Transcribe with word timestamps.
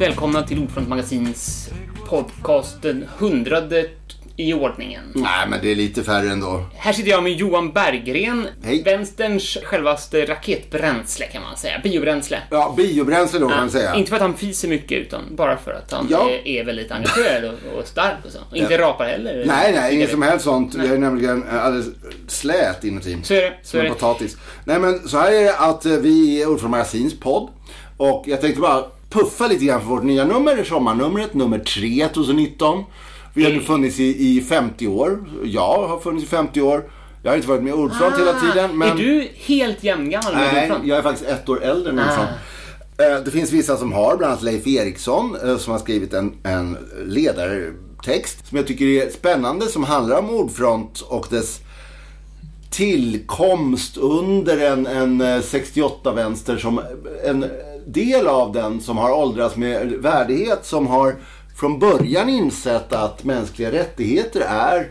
Hjärtligt 0.00 0.16
välkomna 0.16 0.42
till 0.42 0.58
Ordfront 0.62 0.88
Magasins 0.88 1.68
podcast, 2.08 2.82
den 2.82 3.04
hundrade 3.18 3.86
i 4.36 4.54
ordningen. 4.54 5.02
Nej, 5.14 5.48
men 5.48 5.58
det 5.62 5.70
är 5.70 5.74
lite 5.74 6.02
färre 6.04 6.30
ändå. 6.30 6.64
Här 6.76 6.92
sitter 6.92 7.10
jag 7.10 7.22
med 7.22 7.32
Johan 7.32 7.72
Berggren, 7.72 8.46
Hej. 8.64 8.82
vänsterns 8.82 9.58
självaste 9.64 10.24
raketbränsle 10.26 11.26
kan 11.26 11.42
man 11.42 11.56
säga, 11.56 11.80
biobränsle. 11.82 12.38
Ja, 12.50 12.74
biobränsle 12.76 13.38
då 13.38 13.48
kan 13.48 13.58
man 13.58 13.70
säga. 13.70 13.94
Inte 13.94 14.08
för 14.08 14.16
att 14.16 14.22
han 14.22 14.36
fiser 14.36 14.68
mycket, 14.68 14.98
utan 14.98 15.36
bara 15.36 15.56
för 15.56 15.72
att 15.72 15.92
han 15.92 16.06
Ja. 16.10 16.30
är, 16.30 16.48
är 16.48 16.64
väldigt 16.64 16.92
engagerad 16.92 17.44
och, 17.44 17.78
och 17.78 17.86
stark 17.86 18.16
och 18.24 18.30
så. 18.32 18.38
Och 18.50 18.56
inte 18.56 18.78
rapar 18.78 19.04
heller. 19.04 19.44
Nej, 19.46 19.72
nej, 19.74 19.94
inget 19.94 20.10
som 20.10 20.22
helst 20.22 20.44
sånt. 20.44 20.74
Jag 20.74 20.86
är 20.86 20.98
nämligen 20.98 21.44
eh, 21.48 21.64
alldeles 21.64 21.86
slät 22.28 22.84
inuti. 22.84 23.18
Så 23.22 23.34
är 23.34 23.42
det. 23.42 23.52
Så 23.62 23.70
Som 23.70 23.80
är 23.80 23.84
en 23.84 23.88
det. 23.88 23.94
potatis. 23.94 24.36
Nej, 24.64 24.78
men 24.80 25.08
så 25.08 25.18
här 25.18 25.32
är 25.32 25.44
det 25.44 25.56
att 25.58 25.86
eh, 25.86 25.92
vi 25.92 26.42
är 26.42 26.48
Ordfront 26.48 26.70
Magasins 26.70 27.20
podd. 27.20 27.48
Och 27.96 28.24
jag 28.26 28.40
tänkte 28.40 28.60
bara 28.60 28.84
puffa 29.10 29.46
lite 29.46 29.64
grann 29.64 29.80
för 29.80 29.88
vårt 29.88 30.02
nya 30.04 30.24
nummer, 30.24 30.64
sommarnumret, 30.64 31.34
nummer 31.34 31.58
3 31.58 32.08
2019. 32.08 32.84
Vi 33.34 33.44
har 33.44 33.50
nu 33.52 33.60
funnits 33.60 34.00
i, 34.00 34.36
i 34.36 34.40
50 34.40 34.86
år. 34.86 35.24
Jag 35.44 35.88
har 35.88 35.98
funnits 35.98 36.24
i 36.24 36.28
50 36.28 36.60
år. 36.60 36.90
Jag 37.22 37.30
har 37.30 37.36
inte 37.36 37.48
varit 37.48 37.62
med 37.62 37.70
i 37.70 37.72
Ordfront 37.72 38.14
hela 38.18 38.32
tiden. 38.32 38.78
Men... 38.78 38.88
Ah, 38.88 38.92
Är 38.92 38.96
du 38.96 39.28
helt 39.34 39.84
jämngammal 39.84 40.34
med 40.34 40.54
Nej, 40.70 40.88
jag 40.88 40.98
är 40.98 41.02
faktiskt 41.02 41.30
ett 41.30 41.48
år 41.48 41.62
äldre 41.64 41.90
än 41.92 41.98
Ah. 41.98 42.02
Olsson. 42.08 42.24
Eh, 42.98 43.24
Det 43.24 43.30
finns 43.30 43.52
vissa 43.52 43.76
som 43.76 43.92
har, 43.92 44.16
bland 44.16 44.32
annat 44.32 44.42
Leif 44.42 44.66
Eriksson, 44.66 45.36
eh, 45.44 45.56
som 45.56 45.72
har 45.72 45.80
skrivit 45.80 46.14
en, 46.14 46.32
en 46.42 46.76
ledartext 47.06 48.46
som 48.48 48.56
jag 48.56 48.66
tycker 48.66 48.84
är 48.86 49.10
spännande, 49.10 49.66
som 49.66 49.84
handlar 49.84 50.18
om 50.18 50.30
Ordfront 50.30 51.00
och 51.00 51.26
dess 51.30 51.60
tillkomst 52.70 53.96
under 53.96 54.58
en, 54.72 54.86
en 54.86 55.20
eh, 55.20 55.26
68-vänster 55.40 56.56
som 56.56 56.80
en 57.24 57.44
del 57.92 58.26
av 58.26 58.52
den 58.52 58.80
som 58.80 58.96
har 58.98 59.10
åldrats 59.10 59.56
med 59.56 59.92
värdighet, 59.92 60.66
som 60.66 60.86
har 60.86 61.16
från 61.56 61.78
början 61.78 62.28
insett 62.28 62.92
att 62.92 63.24
mänskliga 63.24 63.72
rättigheter 63.72 64.40
är 64.40 64.90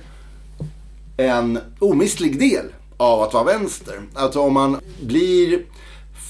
en 1.18 1.60
omistlig 1.80 2.40
del 2.40 2.66
av 2.98 3.22
att 3.22 3.34
vara 3.34 3.44
vänster. 3.44 4.02
Alltså 4.14 4.40
om 4.40 4.54
man 4.54 4.80
blir 5.02 5.62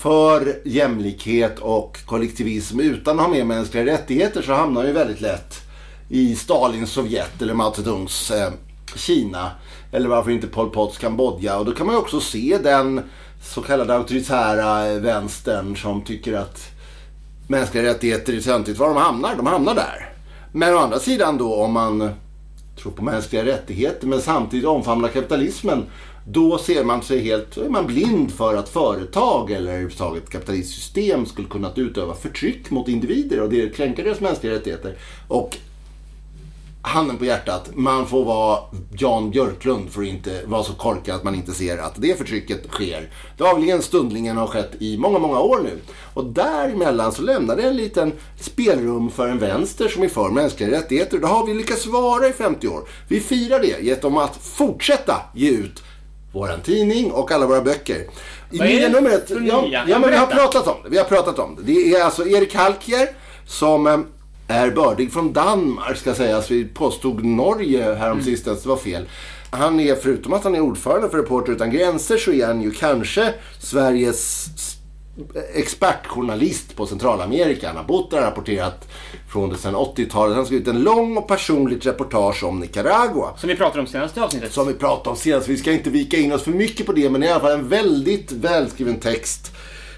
för 0.01 0.61
jämlikhet 0.65 1.59
och 1.59 1.97
kollektivism 2.05 2.79
utan 2.79 3.19
att 3.19 3.25
ha 3.25 3.33
med 3.33 3.47
mänskliga 3.47 3.85
rättigheter 3.85 4.41
så 4.41 4.53
hamnar 4.53 4.81
man 4.81 4.87
ju 4.87 4.93
väldigt 4.93 5.21
lätt 5.21 5.61
i 6.09 6.35
Stalins 6.35 6.91
Sovjet 6.91 7.41
eller 7.41 7.53
Mao 7.53 7.73
Zedongs 7.73 8.31
eh, 8.31 8.51
Kina. 8.95 9.51
Eller 9.91 10.09
varför 10.09 10.31
inte 10.31 10.47
Pol 10.47 10.69
Pots 10.69 10.97
Kambodja. 10.97 11.57
Och 11.57 11.65
då 11.65 11.71
kan 11.71 11.85
man 11.85 11.95
ju 11.95 12.01
också 12.01 12.19
se 12.19 12.59
den 12.63 13.01
så 13.47 13.61
kallade 13.61 13.95
auktoritära 13.95 14.99
vänstern 14.99 15.75
som 15.75 16.01
tycker 16.01 16.33
att 16.33 16.71
mänskliga 17.47 17.83
rättigheter 17.83 18.33
är 18.33 18.41
töntigt. 18.41 18.79
Var 18.79 18.87
de 18.87 18.97
hamnar? 18.97 19.35
De 19.35 19.45
hamnar 19.45 19.75
där. 19.75 20.09
Men 20.51 20.73
å 20.73 20.77
andra 20.77 20.99
sidan 20.99 21.37
då 21.37 21.55
om 21.55 21.73
man 21.73 22.09
tror 22.81 22.91
på 22.91 23.03
mänskliga 23.03 23.45
rättigheter 23.45 24.07
men 24.07 24.21
samtidigt 24.21 24.65
omfamnar 24.65 25.09
kapitalismen. 25.09 25.85
Då 26.27 26.57
ser 26.57 26.83
man 26.83 27.01
sig 27.01 27.19
helt, 27.19 27.55
då 27.55 27.61
är 27.61 27.69
man 27.69 27.87
blind 27.87 28.31
för 28.31 28.55
att 28.55 28.69
företag 28.69 29.51
eller 29.51 29.71
överhuvudtaget 29.71 30.29
kapitalistiskt 30.29 30.81
system 30.81 31.25
skulle 31.25 31.47
kunna 31.47 31.71
utöva 31.75 32.13
förtryck 32.13 32.71
mot 32.71 32.87
individer 32.87 33.41
och 33.41 33.49
det 33.49 33.75
kränker 33.75 34.03
deras 34.03 34.19
mänskliga 34.19 34.53
rättigheter. 34.53 34.95
Och 35.27 35.57
handen 36.81 37.17
på 37.17 37.25
hjärtat, 37.25 37.69
man 37.73 38.07
får 38.07 38.25
vara 38.25 38.59
Jan 38.97 39.29
Björklund 39.29 39.91
för 39.91 40.01
att 40.01 40.07
inte 40.07 40.41
vara 40.45 40.63
så 40.63 40.73
korkad 40.73 41.15
att 41.15 41.23
man 41.23 41.35
inte 41.35 41.51
ser 41.51 41.77
att 41.77 41.93
det 41.95 42.17
förtrycket 42.17 42.67
sker. 42.71 43.09
Dagligen, 43.37 43.81
stundligen 43.81 44.37
har 44.37 44.47
skett 44.47 44.71
i 44.79 44.97
många, 44.97 45.19
många 45.19 45.39
år 45.39 45.59
nu. 45.63 45.79
Och 46.13 46.25
däremellan 46.25 47.11
så 47.11 47.21
lämnar 47.21 47.55
det 47.55 47.63
en 47.63 47.77
liten 47.77 48.11
spelrum 48.39 49.11
för 49.11 49.27
en 49.27 49.39
vänster 49.39 49.87
som 49.87 50.03
är 50.03 50.07
för 50.07 50.29
mänskliga 50.29 50.71
rättigheter. 50.71 51.17
Det 51.17 51.27
har 51.27 51.45
vi 51.45 51.53
lyckats 51.53 51.85
vara 51.85 52.27
i 52.27 52.33
50 52.33 52.67
år. 52.67 52.81
Vi 53.07 53.19
firar 53.19 53.59
det 53.59 53.83
genom 53.83 54.17
att 54.17 54.35
fortsätta 54.35 55.21
ge 55.33 55.49
ut 55.49 55.83
våran 56.33 56.61
tidning 56.61 57.11
och 57.11 57.31
alla 57.31 57.45
våra 57.45 57.61
böcker. 57.61 58.07
I 58.51 58.57
Vad 58.57 58.67
är 58.67 58.81
det 58.81 58.89
numret, 58.89 59.29
ja, 59.29 59.65
ja 59.87 59.99
men 59.99 60.09
vi 60.09 60.17
har 60.17 60.27
pratat 60.27 60.67
om 60.67 60.75
det. 60.83 60.89
Vi 60.89 60.97
har 60.97 61.05
pratat 61.05 61.39
om 61.39 61.55
det. 61.55 61.61
Det 61.61 61.95
är 61.95 62.03
alltså 62.03 62.27
Erik 62.27 62.55
Halkier 62.55 63.07
som 63.47 63.87
eh, 63.87 63.99
är 64.47 64.71
bördig 64.71 65.13
från 65.13 65.33
Danmark 65.33 65.97
ska 65.97 66.13
sägas. 66.13 66.51
Vi 66.51 66.65
påstod 66.65 67.25
Norge 67.25 67.93
häromsistens, 67.95 68.63
det 68.63 68.69
var 68.69 68.77
fel. 68.77 69.05
Han 69.49 69.79
är, 69.79 69.95
förutom 69.95 70.33
att 70.33 70.43
han 70.43 70.55
är 70.55 70.59
ordförande 70.59 71.09
för 71.09 71.17
Reporter 71.17 71.51
utan 71.51 71.71
gränser, 71.71 72.17
så 72.17 72.31
är 72.31 72.47
han 72.47 72.61
ju 72.61 72.71
kanske 72.71 73.33
Sveriges 73.59 74.49
expertjournalist 75.53 76.75
på 76.75 76.85
Centralamerika. 76.85 77.67
Han 77.67 77.77
har 77.77 77.83
bott 77.83 78.11
där 78.11 78.17
och 78.17 78.23
rapporterat 78.23 78.87
från 79.29 79.49
det 79.49 79.57
sedan 79.57 79.75
80-talet. 79.75 80.11
Han 80.11 80.37
har 80.37 80.45
skrivit 80.45 80.67
en 80.67 80.83
lång 80.83 81.17
och 81.17 81.27
personligt 81.27 81.85
reportage 81.85 82.43
om 82.43 82.59
Nicaragua. 82.59 83.37
Som 83.37 83.49
vi 83.49 83.55
pratade 83.55 83.79
om 83.79 83.87
senaste 83.87 84.23
avsnittet. 84.23 84.53
Som 84.53 84.67
vi 84.67 84.73
pratade 84.73 85.09
om 85.09 85.15
senast. 85.15 85.47
Vi 85.47 85.57
ska 85.57 85.71
inte 85.71 85.89
vika 85.89 86.17
in 86.17 86.33
oss 86.33 86.43
för 86.43 86.51
mycket 86.51 86.85
på 86.85 86.93
det, 86.93 87.09
men 87.09 87.23
i 87.23 87.27
alla 87.27 87.39
fall 87.39 87.51
en 87.51 87.67
väldigt 87.67 88.31
välskriven 88.31 88.99
text 88.99 89.51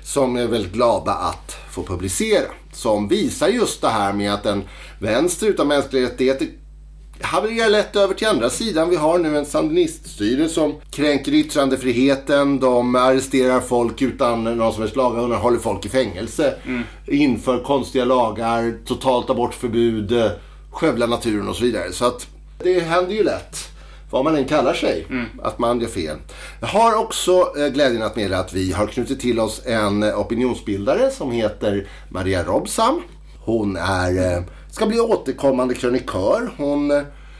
som 0.03 0.33
vi 0.33 0.41
är 0.41 0.47
väldigt 0.47 0.73
glada 0.73 1.11
att 1.11 1.57
få 1.71 1.83
publicera. 1.83 2.45
Som 2.73 3.07
visar 3.07 3.47
just 3.47 3.81
det 3.81 3.89
här 3.89 4.13
med 4.13 4.33
att 4.33 4.45
en 4.45 4.63
vänster 4.99 5.47
utan 5.47 5.67
mänskliga 5.67 6.03
rättigheter 6.03 6.47
havererar 7.21 7.69
lätt 7.69 7.95
över 7.95 8.13
till 8.13 8.27
andra 8.27 8.49
sidan. 8.49 8.89
Vi 8.89 8.95
har 8.95 9.19
nu 9.19 9.37
en 9.37 9.45
sandiniststyre 9.45 10.49
som 10.49 10.75
kränker 10.91 11.33
yttrandefriheten. 11.33 12.59
De 12.59 12.95
arresterar 12.95 13.59
folk 13.59 14.01
utan 14.01 14.43
någon 14.43 14.73
som 14.73 14.81
helst 14.81 14.95
lagar 14.95 15.37
håller 15.37 15.59
folk 15.59 15.85
i 15.85 15.89
fängelse. 15.89 16.55
Inför 17.07 17.63
konstiga 17.63 18.05
lagar, 18.05 18.73
totalt 18.85 19.29
abortförbud, 19.29 20.11
eh, 20.11 20.31
skövlar 20.71 21.07
naturen 21.07 21.47
och 21.47 21.55
så 21.55 21.63
vidare. 21.63 21.91
Så 21.91 22.05
att 22.05 22.27
det 22.63 22.79
händer 22.79 23.13
ju 23.13 23.23
lätt 23.23 23.57
vad 24.09 24.23
man 24.23 24.35
än 24.35 24.45
kallar 24.45 24.73
sig, 24.73 25.07
att 25.43 25.59
man 25.59 25.81
gör 25.81 25.87
fel. 25.87 26.17
Jag 26.59 26.67
har 26.67 26.95
också 26.95 27.53
eh, 27.57 27.67
glädjen 27.67 28.01
att 28.03 28.15
meddela 28.15 28.39
att 28.39 28.53
vi 28.53 28.71
har 28.71 28.87
knutit 28.87 29.19
till 29.19 29.39
oss 29.39 29.61
en 29.65 30.03
eh, 30.03 30.19
opinionsbildare 30.19 31.11
som 31.11 31.31
heter 31.31 31.87
Maria 32.09 32.43
Robsam. 32.43 33.01
Hon 33.39 33.75
är, 33.77 34.35
eh, 34.37 34.43
ska 34.71 34.85
bli 34.85 34.99
återkommande 34.99 35.73
krönikör. 35.75 36.49
Hon, 36.57 36.87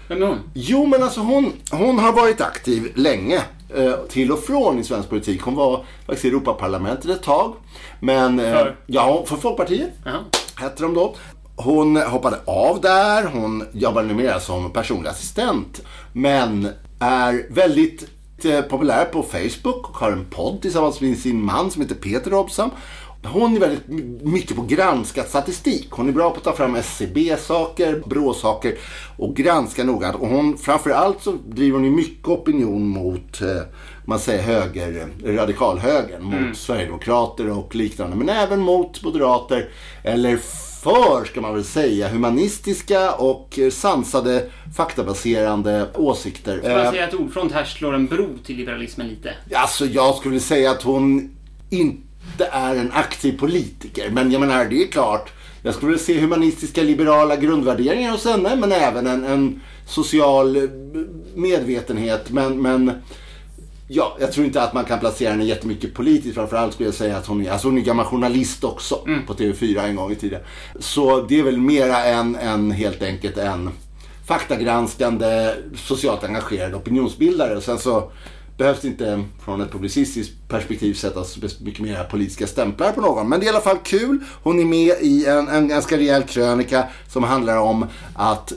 Vem 0.08 0.24
är 0.24 0.28
hon? 0.28 0.38
jo 0.54 0.86
men 0.86 1.04
alltså 1.04 1.20
hon, 1.20 1.54
hon 1.72 2.00
har 2.00 2.12
varit 2.14 2.42
aktiv 2.42 2.92
länge. 2.96 3.42
eh, 3.76 3.94
Till 4.10 4.32
och 4.32 4.40
från 4.40 4.80
i 4.80 4.84
svensk 4.84 5.10
politik. 5.10 5.42
Hon 5.42 5.56
var 5.56 5.84
faktiskt 6.06 6.26
i 6.26 6.28
Europaparlamentet 6.28 7.06
ett 7.12 7.24
tag. 7.24 7.54
Men, 8.00 8.40
eh, 8.40 8.52
För? 8.54 8.76
Ja, 8.86 9.24
för 9.28 9.36
Folkpartiet 9.36 9.90
Jaha. 10.06 10.16
hette 10.56 10.84
de 10.84 10.94
då. 10.94 11.16
Hon 11.64 11.98
hoppade 11.98 12.40
av 12.46 12.82
där. 12.82 13.24
Hon 13.24 13.66
jobbar 13.72 14.04
numera 14.04 14.40
som 14.40 14.74
personlig 14.74 15.10
assistent. 15.10 15.82
Men 16.14 16.68
är 17.00 17.54
väldigt 17.54 18.08
eh, 18.46 18.62
populär 18.62 19.06
på 19.06 19.24
Facebook 19.24 19.90
och 19.90 19.98
har 19.98 20.12
en 20.12 20.26
podd 20.26 20.62
tillsammans 20.62 21.02
med 21.02 21.18
sin 21.18 21.44
man 21.44 21.72
som 21.72 21.82
heter 21.82 21.96
Peter 21.96 22.32
Robsam. 22.32 22.70
Hon 23.24 23.56
är 23.56 23.60
väldigt 23.60 23.88
mycket 24.24 24.56
på 24.56 24.62
granskat 24.62 25.30
statistik. 25.30 25.88
Hon 25.92 26.10
är 26.10 26.14
bra 26.14 26.30
på 26.30 26.38
att 26.38 26.44
ta 26.44 26.54
fram 26.54 26.76
SCB-saker, 26.76 28.04
BRÅ-saker 28.06 28.78
och 29.18 29.36
granska 29.36 29.84
noga. 29.84 30.14
Och 30.14 30.28
hon, 30.28 30.58
framförallt 30.58 31.22
så 31.22 31.32
driver 31.48 31.78
hon 31.78 31.86
ju 31.86 31.92
mycket 31.92 32.28
opinion 32.28 32.88
mot, 32.88 33.42
eh, 33.42 33.62
man 34.06 34.20
säger 34.20 34.44
höger, 34.44 35.08
radikalhögern, 35.26 36.24
mot 36.24 36.58
Sverigedemokrater 36.58 37.50
och 37.50 37.76
liknande. 37.76 38.16
Men 38.16 38.30
även 38.30 38.60
mot 38.60 39.04
moderater, 39.04 39.70
eller 40.04 40.40
för, 40.84 41.26
ska 41.26 41.42
man 41.42 41.54
väl 41.54 41.64
säga, 41.64 42.10
humanistiska 42.10 43.12
och 43.12 43.60
sansade, 43.72 44.46
faktabaserande 44.78 45.88
åsikter. 45.94 46.60
Får 46.60 46.70
jag 46.70 46.86
Eh, 46.86 46.92
säga 46.92 47.06
att 47.06 47.14
Ordfront 47.14 47.52
här 47.52 47.64
slår 47.64 47.94
en 47.96 48.06
bro 48.08 48.28
till 48.46 48.56
liberalismen 48.58 49.08
lite? 49.08 49.34
Alltså 49.54 49.86
jag 49.86 50.16
skulle 50.16 50.40
säga 50.40 50.72
att 50.72 50.84
hon 50.84 51.36
inte 51.70 52.46
är 52.52 52.76
en 52.76 52.92
aktiv 52.92 53.40
politiker. 53.40 54.10
Men 54.10 54.32
jag 54.32 54.40
menar, 54.42 54.66
det 54.66 54.84
är 54.84 54.88
klart. 54.88 55.34
Jag 55.64 55.74
skulle 55.74 55.90
vilja 55.90 56.04
se 56.04 56.20
humanistiska 56.20 56.84
liberala 56.84 57.36
grundvärderingar 57.36 58.12
hos 58.12 58.26
henne. 58.26 58.56
Men 58.56 58.72
även 58.72 59.08
en, 59.08 59.24
en 59.24 59.62
social 59.86 60.56
eh, 60.56 60.64
medvetenhet. 61.36 62.30
Men, 62.32 62.62
men 62.62 62.92
ja, 63.92 64.18
jag 64.20 64.32
tror 64.32 64.46
inte 64.46 64.62
att 64.62 64.74
man 64.74 64.86
kan 64.86 65.00
placera 65.00 65.32
henne 65.32 65.44
jättemycket 65.44 65.94
politiskt. 65.94 66.36
Framförallt 66.36 66.74
skulle 66.74 66.88
jag 66.88 66.96
säga 66.96 67.18
att 67.18 67.28
hon 67.28 67.46
är, 67.46 67.52
alltså 67.52 67.68
hon 67.68 67.78
är 67.78 67.82
gammal 67.82 68.06
journalist 68.06 68.64
också 68.64 68.96
på 69.28 69.34
TV4 69.34 69.86
en 69.86 69.96
gång 69.96 70.12
i 70.12 70.16
tiden. 70.16 70.42
Så 70.80 71.22
det 71.22 71.40
är 71.40 71.44
väl 71.44 71.58
mera 71.58 72.04
än, 72.04 72.36
än 72.36 72.72
helt 72.72 73.04
enkelt 73.04 73.38
en 73.38 73.70
faktagranskande, 74.28 75.54
socialt 75.76 76.24
engagerad 76.24 76.76
opinionsbildare. 76.76 77.62
Sen 77.62 77.80
så 77.80 78.12
behövs 78.58 78.82
det 78.82 78.88
inte 78.88 79.24
från 79.46 79.62
ett 79.62 79.72
publicistiskt 79.72 80.34
perspektiv 80.48 80.94
sättas 80.94 81.38
mycket 81.60 81.80
mer 81.80 82.04
politiska 82.04 82.48
stämplar 82.48 82.92
på 82.92 83.02
någon. 83.02 83.30
Men 83.30 83.40
det 83.40 83.46
är 83.46 83.48
i 83.48 83.50
alla 83.50 83.62
fall 83.62 83.78
kul. 83.84 84.20
Hon 84.44 84.60
är 84.60 84.66
med 84.66 84.96
i 85.02 85.26
en, 85.26 85.48
en 85.48 85.68
ganska 85.68 85.98
rejäl 85.98 86.24
krönika 86.24 86.84
som 87.08 87.24
handlar 87.24 87.58
om 87.58 87.86
att 88.14 88.54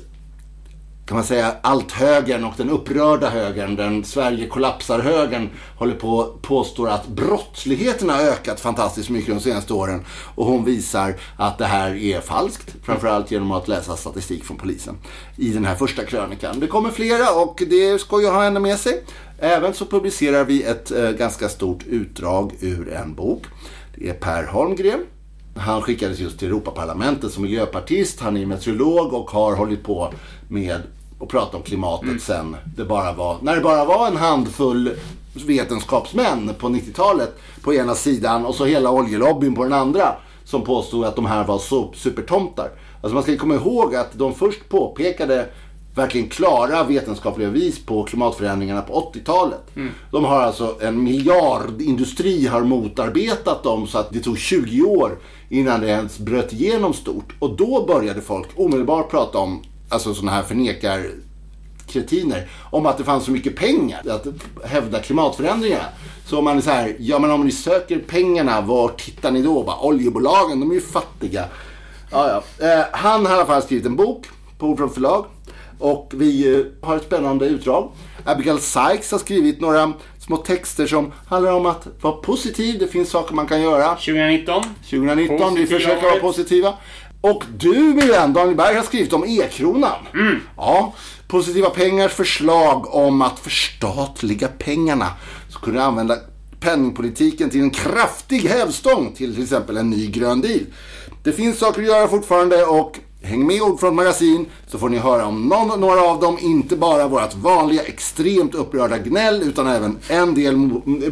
kan 1.06 1.16
man 1.16 1.25
säga, 1.25 1.54
allt-högern 1.62 2.44
och 2.44 2.54
den 2.56 2.70
upprörda 2.70 3.31
högern, 3.31 3.76
den 3.76 4.04
Sverige 4.04 4.49
kollapsar-högern, 4.49 5.50
håller 5.76 5.94
på 5.94 6.38
påstår 6.43 6.88
att 6.88 7.08
brottsligheten 7.08 8.08
har 8.08 8.20
ökat 8.20 8.60
fantastiskt 8.60 9.10
mycket 9.10 9.34
de 9.34 9.40
senaste 9.40 9.72
åren. 9.72 10.04
Och 10.34 10.46
hon 10.46 10.64
visar 10.64 11.14
att 11.37 11.58
det 11.58 11.64
här 11.64 11.94
är 11.94 12.20
falskt, 12.20 12.75
framförallt 12.82 13.31
genom 13.31 13.52
att 13.52 13.69
läsa 13.69 13.96
statistik 13.96 14.44
från 14.44 14.56
polisen 14.56 14.99
i 15.37 15.49
den 15.50 15.64
här 15.64 15.75
första 15.75 16.04
krönikan. 16.04 16.60
Det 16.60 16.66
kommer 16.66 16.90
flera 16.90 17.34
och 17.34 17.62
det 17.66 18.00
ska 18.00 18.16
att 18.16 18.32
ha 18.32 18.43
henne 18.43 18.60
med 18.60 18.78
sig. 18.78 19.02
Även 19.38 19.75
så 19.75 19.87
publicerar 19.87 20.44
vi 20.44 20.62
ett 20.62 20.90
eh, 20.90 21.10
ganska 21.10 21.48
stort 21.48 21.84
utdrag 21.87 22.52
ur 22.60 22.93
en 22.93 23.14
bok. 23.14 23.43
Det 23.96 24.08
är 24.08 24.14
Per 24.14 24.46
Holmgren 24.46 25.00
han 25.56 25.82
skickades 25.82 26.19
just 26.19 26.38
till 26.38 26.48
Europaparlamentet 26.48 27.32
som 27.32 27.43
miljöpartist. 27.43 28.20
Han 28.20 28.37
är 28.37 28.46
meteorolog 28.46 29.12
och 29.12 29.31
har 29.31 29.56
hållit 29.56 29.84
på 29.84 30.14
med 30.52 30.81
att 31.20 31.28
prata 31.28 31.56
om 31.56 31.62
klimatet 31.62 32.08
mm. 32.08 32.20
sen 32.20 32.56
det 32.76 32.84
bara 32.84 33.12
var, 33.12 33.37
när 33.43 33.54
det 33.54 33.60
bara 33.60 33.84
var 33.84 34.06
en 34.06 34.16
handfull 34.16 34.90
vetenskapsmän 35.46 36.50
på 36.58 36.69
90-talet 36.69 37.38
på 37.62 37.75
ena 37.75 37.94
sidan 37.94 38.46
och 38.46 38.54
så 38.54 38.64
hela 38.64 38.90
oljelobbyn 38.90 39.54
på 39.54 39.62
den 39.62 39.72
andra 39.72 40.14
som 40.44 40.64
påstod 40.64 41.04
att 41.04 41.16
de 41.16 41.26
här 41.26 41.44
var 41.44 41.60
supertomtar. 41.96 42.70
Alltså 43.00 43.14
man 43.14 43.22
ska 43.22 43.37
komma 43.37 43.54
ihåg 43.54 43.94
att 43.94 44.12
de 44.12 44.34
först 44.34 44.69
påpekade 44.69 45.49
verkligen 45.94 46.28
klara 46.28 46.84
vetenskapliga 46.84 47.50
bevis 47.50 47.87
på 47.87 48.05
klimatförändringarna 48.05 48.82
på 48.82 49.12
80-talet. 49.14 49.76
Mm. 49.76 49.93
De 50.10 50.25
har 50.25 50.40
alltså 50.40 50.76
en 50.81 51.05
miljardindustri 51.05 52.46
har 52.46 52.60
motarbetat 52.60 53.62
dem 53.62 53.87
så 53.87 53.98
att 53.98 54.12
det 54.12 54.20
tog 54.20 54.38
20 54.38 54.82
år 54.82 55.19
innan 55.48 55.81
det 55.81 55.88
ens 55.88 56.19
bröt 56.19 56.52
igenom 56.52 56.93
stort. 56.93 57.34
Och 57.38 57.56
då 57.56 57.84
började 57.87 58.20
folk 58.20 58.48
omedelbart 58.55 59.10
prata 59.10 59.38
om 59.38 59.62
alltså 59.93 60.15
sådana 60.15 60.33
här 60.33 60.43
förnekar 60.43 61.11
kretiner 61.87 62.49
om 62.71 62.87
att 62.87 62.99
det 62.99 63.05
fanns 63.05 63.25
så 63.25 63.31
mycket 63.31 63.56
pengar 63.56 64.03
att 64.09 64.27
hävda 64.65 64.99
klimatförändringarna. 64.99 65.85
Så 66.27 66.39
om 66.39 66.44
man 66.44 66.56
är 66.56 66.61
så 66.61 66.71
här, 66.71 66.97
ja 66.99 67.19
men 67.19 67.31
om 67.31 67.44
ni 67.44 67.53
söker 67.53 67.99
pengarna, 67.99 68.61
var 68.61 68.89
tittar 68.89 69.31
ni 69.31 69.43
då? 69.43 69.62
Bara, 69.62 69.81
oljebolagen, 69.81 70.61
de 70.61 70.71
är 70.71 70.75
ju 70.75 70.81
fattiga. 70.81 71.44
Ja, 72.11 72.43
ja. 72.59 72.67
Eh, 72.67 72.85
han 72.93 73.27
har 73.27 73.33
i 73.33 73.37
alla 73.37 73.47
fall 73.47 73.62
skrivit 73.62 73.87
en 73.87 73.97
bok 73.97 74.27
på 74.59 74.67
Ord 74.67 74.79
från 74.79 74.91
förlag. 74.91 75.27
Och 75.79 76.12
vi 76.15 76.55
eh, 76.55 76.87
har 76.89 76.97
ett 76.97 77.03
spännande 77.03 77.47
utdrag. 77.47 77.93
Abigail 78.25 78.59
Sykes 78.59 79.12
har 79.12 79.19
skrivit 79.19 79.61
några 79.61 79.93
små 80.19 80.37
texter 80.37 80.87
som 80.87 81.12
handlar 81.29 81.53
om 81.53 81.67
att 81.67 81.87
vara 82.00 82.15
positiv. 82.15 82.79
Det 82.79 82.89
finns 82.89 83.11
saker 83.11 83.35
man 83.35 83.47
kan 83.47 83.62
göra. 83.62 83.89
2019. 83.89 84.62
2019, 84.91 85.39
Positiva 85.39 85.61
vi 85.61 85.67
försöker 85.67 86.03
vara 86.03 86.21
positiva. 86.21 86.75
Och 87.22 87.44
du 87.58 87.72
min 87.72 88.08
vän 88.08 88.32
Daniel 88.32 88.56
Berg 88.56 88.76
har 88.76 88.82
skrivit 88.82 89.12
om 89.12 89.24
E-kronan. 89.24 90.06
Mm. 90.14 90.40
Ja, 90.56 90.94
Positiva 91.28 91.70
Pengars 91.70 92.12
förslag 92.12 92.94
om 92.94 93.22
att 93.22 93.38
förstatliga 93.38 94.48
pengarna. 94.48 95.06
Så 95.48 95.58
kunde 95.58 95.80
jag 95.80 95.86
använda 95.86 96.16
penningpolitiken 96.60 97.50
till 97.50 97.60
en 97.60 97.70
kraftig 97.70 98.38
hävstång 98.38 99.12
till 99.12 99.34
till 99.34 99.42
exempel 99.42 99.76
en 99.76 99.90
ny 99.90 100.06
grön 100.06 100.40
deal. 100.40 100.60
Det 101.22 101.32
finns 101.32 101.58
saker 101.58 101.82
att 101.82 101.88
göra 101.88 102.08
fortfarande 102.08 102.64
och 102.64 102.98
Häng 103.24 103.46
med 103.46 103.62
Ordfront 103.62 103.94
Magasin 103.94 104.46
så 104.66 104.78
får 104.78 104.88
ni 104.88 104.98
höra 104.98 105.26
om 105.26 105.48
någon, 105.48 105.80
några 105.80 106.00
av 106.02 106.20
dem. 106.20 106.38
Inte 106.40 106.76
bara 106.76 107.08
vårt 107.08 107.34
vanliga 107.34 107.82
extremt 107.82 108.54
upprörda 108.54 108.98
gnäll 108.98 109.42
utan 109.42 109.66
även 109.66 109.98
en 110.08 110.34
del 110.34 110.56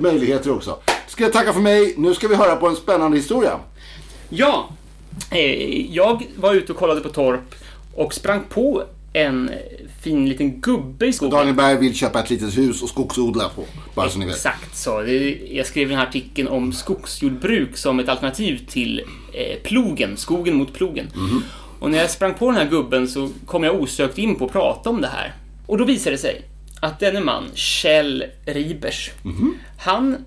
möjligheter 0.01 0.53
också. 0.53 0.79
Ska 1.07 1.25
jag 1.25 1.33
tacka 1.33 1.53
för 1.53 1.61
mig. 1.61 1.95
Nu 1.97 2.15
ska 2.15 2.29
vi 2.29 2.35
höra 2.35 2.57
på 2.57 2.69
en 2.69 2.77
spännande 2.77 3.17
historia. 3.17 3.59
Ja, 4.29 4.69
jag 5.91 6.27
var 6.37 6.55
ute 6.55 6.73
och 6.73 6.79
kollade 6.79 7.01
på 7.01 7.09
torp 7.09 7.55
och 7.95 8.15
sprang 8.15 8.45
på 8.49 8.85
en 9.13 9.51
fin 10.03 10.29
liten 10.29 10.61
gubbe 10.61 11.07
i 11.07 11.13
skogen. 11.13 11.37
Daniel 11.37 11.57
Berg 11.57 11.77
vill 11.79 11.95
köpa 11.95 12.21
ett 12.21 12.31
litet 12.31 12.59
hus 12.59 12.83
och 12.83 12.89
skogsodla 12.89 13.49
på. 13.49 13.65
Bara 13.95 14.09
så 14.09 14.19
ni 14.19 14.27
vet. 14.27 14.35
Exakt 14.35 14.77
så. 14.77 15.05
Jag 15.51 15.67
skrev 15.67 15.89
den 15.89 15.99
här 15.99 16.07
artikeln 16.07 16.49
om 16.49 16.73
skogsjordbruk 16.73 17.77
som 17.77 18.01
ett 18.01 18.09
alternativ 18.09 18.67
till 18.69 19.03
eh, 19.33 19.59
plogen, 19.63 20.17
skogen 20.17 20.57
mot 20.57 20.73
plogen. 20.73 21.09
Mm. 21.15 21.43
Och 21.81 21.91
när 21.91 21.99
jag 21.99 22.11
sprang 22.11 22.35
på 22.35 22.47
den 22.47 22.61
här 22.61 22.69
gubben 22.69 23.09
så 23.09 23.31
kom 23.47 23.65
jag 23.65 23.81
osökt 23.81 24.19
in 24.19 24.37
på 24.37 24.45
att 24.45 24.53
prata 24.53 24.91
om 24.91 25.01
det 25.01 25.09
här. 25.09 25.35
Och 25.67 25.79
då 25.79 25.85
visade 25.85 26.17
det 26.17 26.21
sig 26.21 26.43
att 26.81 27.01
denne 27.01 27.21
man, 27.21 27.45
Kjell 27.55 28.25
Ribers, 28.47 29.11
mm. 29.25 29.55
han 29.79 30.25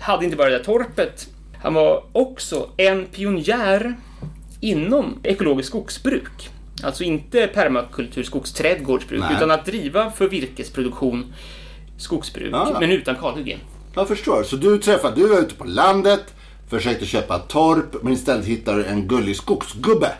hade 0.00 0.24
inte 0.24 0.36
bara 0.36 0.48
det 0.48 0.56
där 0.56 0.64
torpet, 0.64 1.28
han 1.62 1.74
var 1.74 2.02
också 2.12 2.68
en 2.76 3.06
pionjär 3.06 3.96
inom 4.60 5.18
ekologiskt 5.22 5.68
skogsbruk. 5.68 6.50
Alltså 6.82 7.04
inte 7.04 7.46
permakultur, 7.46 8.22
skogsträdgårdsbruk, 8.22 9.20
Nej. 9.20 9.36
utan 9.36 9.50
att 9.50 9.66
driva 9.66 10.10
för 10.10 10.28
virkesproduktion 10.28 11.32
skogsbruk, 11.98 12.50
ja. 12.52 12.76
men 12.80 12.92
utan 12.92 13.16
kalhyggen. 13.16 13.58
Jag 13.94 14.08
förstår. 14.08 14.42
Så 14.42 14.56
du 14.56 14.78
träffade, 14.78 15.16
du 15.16 15.28
var 15.28 15.38
ute 15.38 15.54
på 15.54 15.64
landet, 15.64 16.34
försökte 16.70 17.06
köpa 17.06 17.38
torp, 17.38 18.02
men 18.02 18.12
istället 18.12 18.46
hittade 18.46 18.78
du 18.78 18.84
en 18.84 19.08
gullig 19.08 19.36
skogsgubbe. 19.36 20.12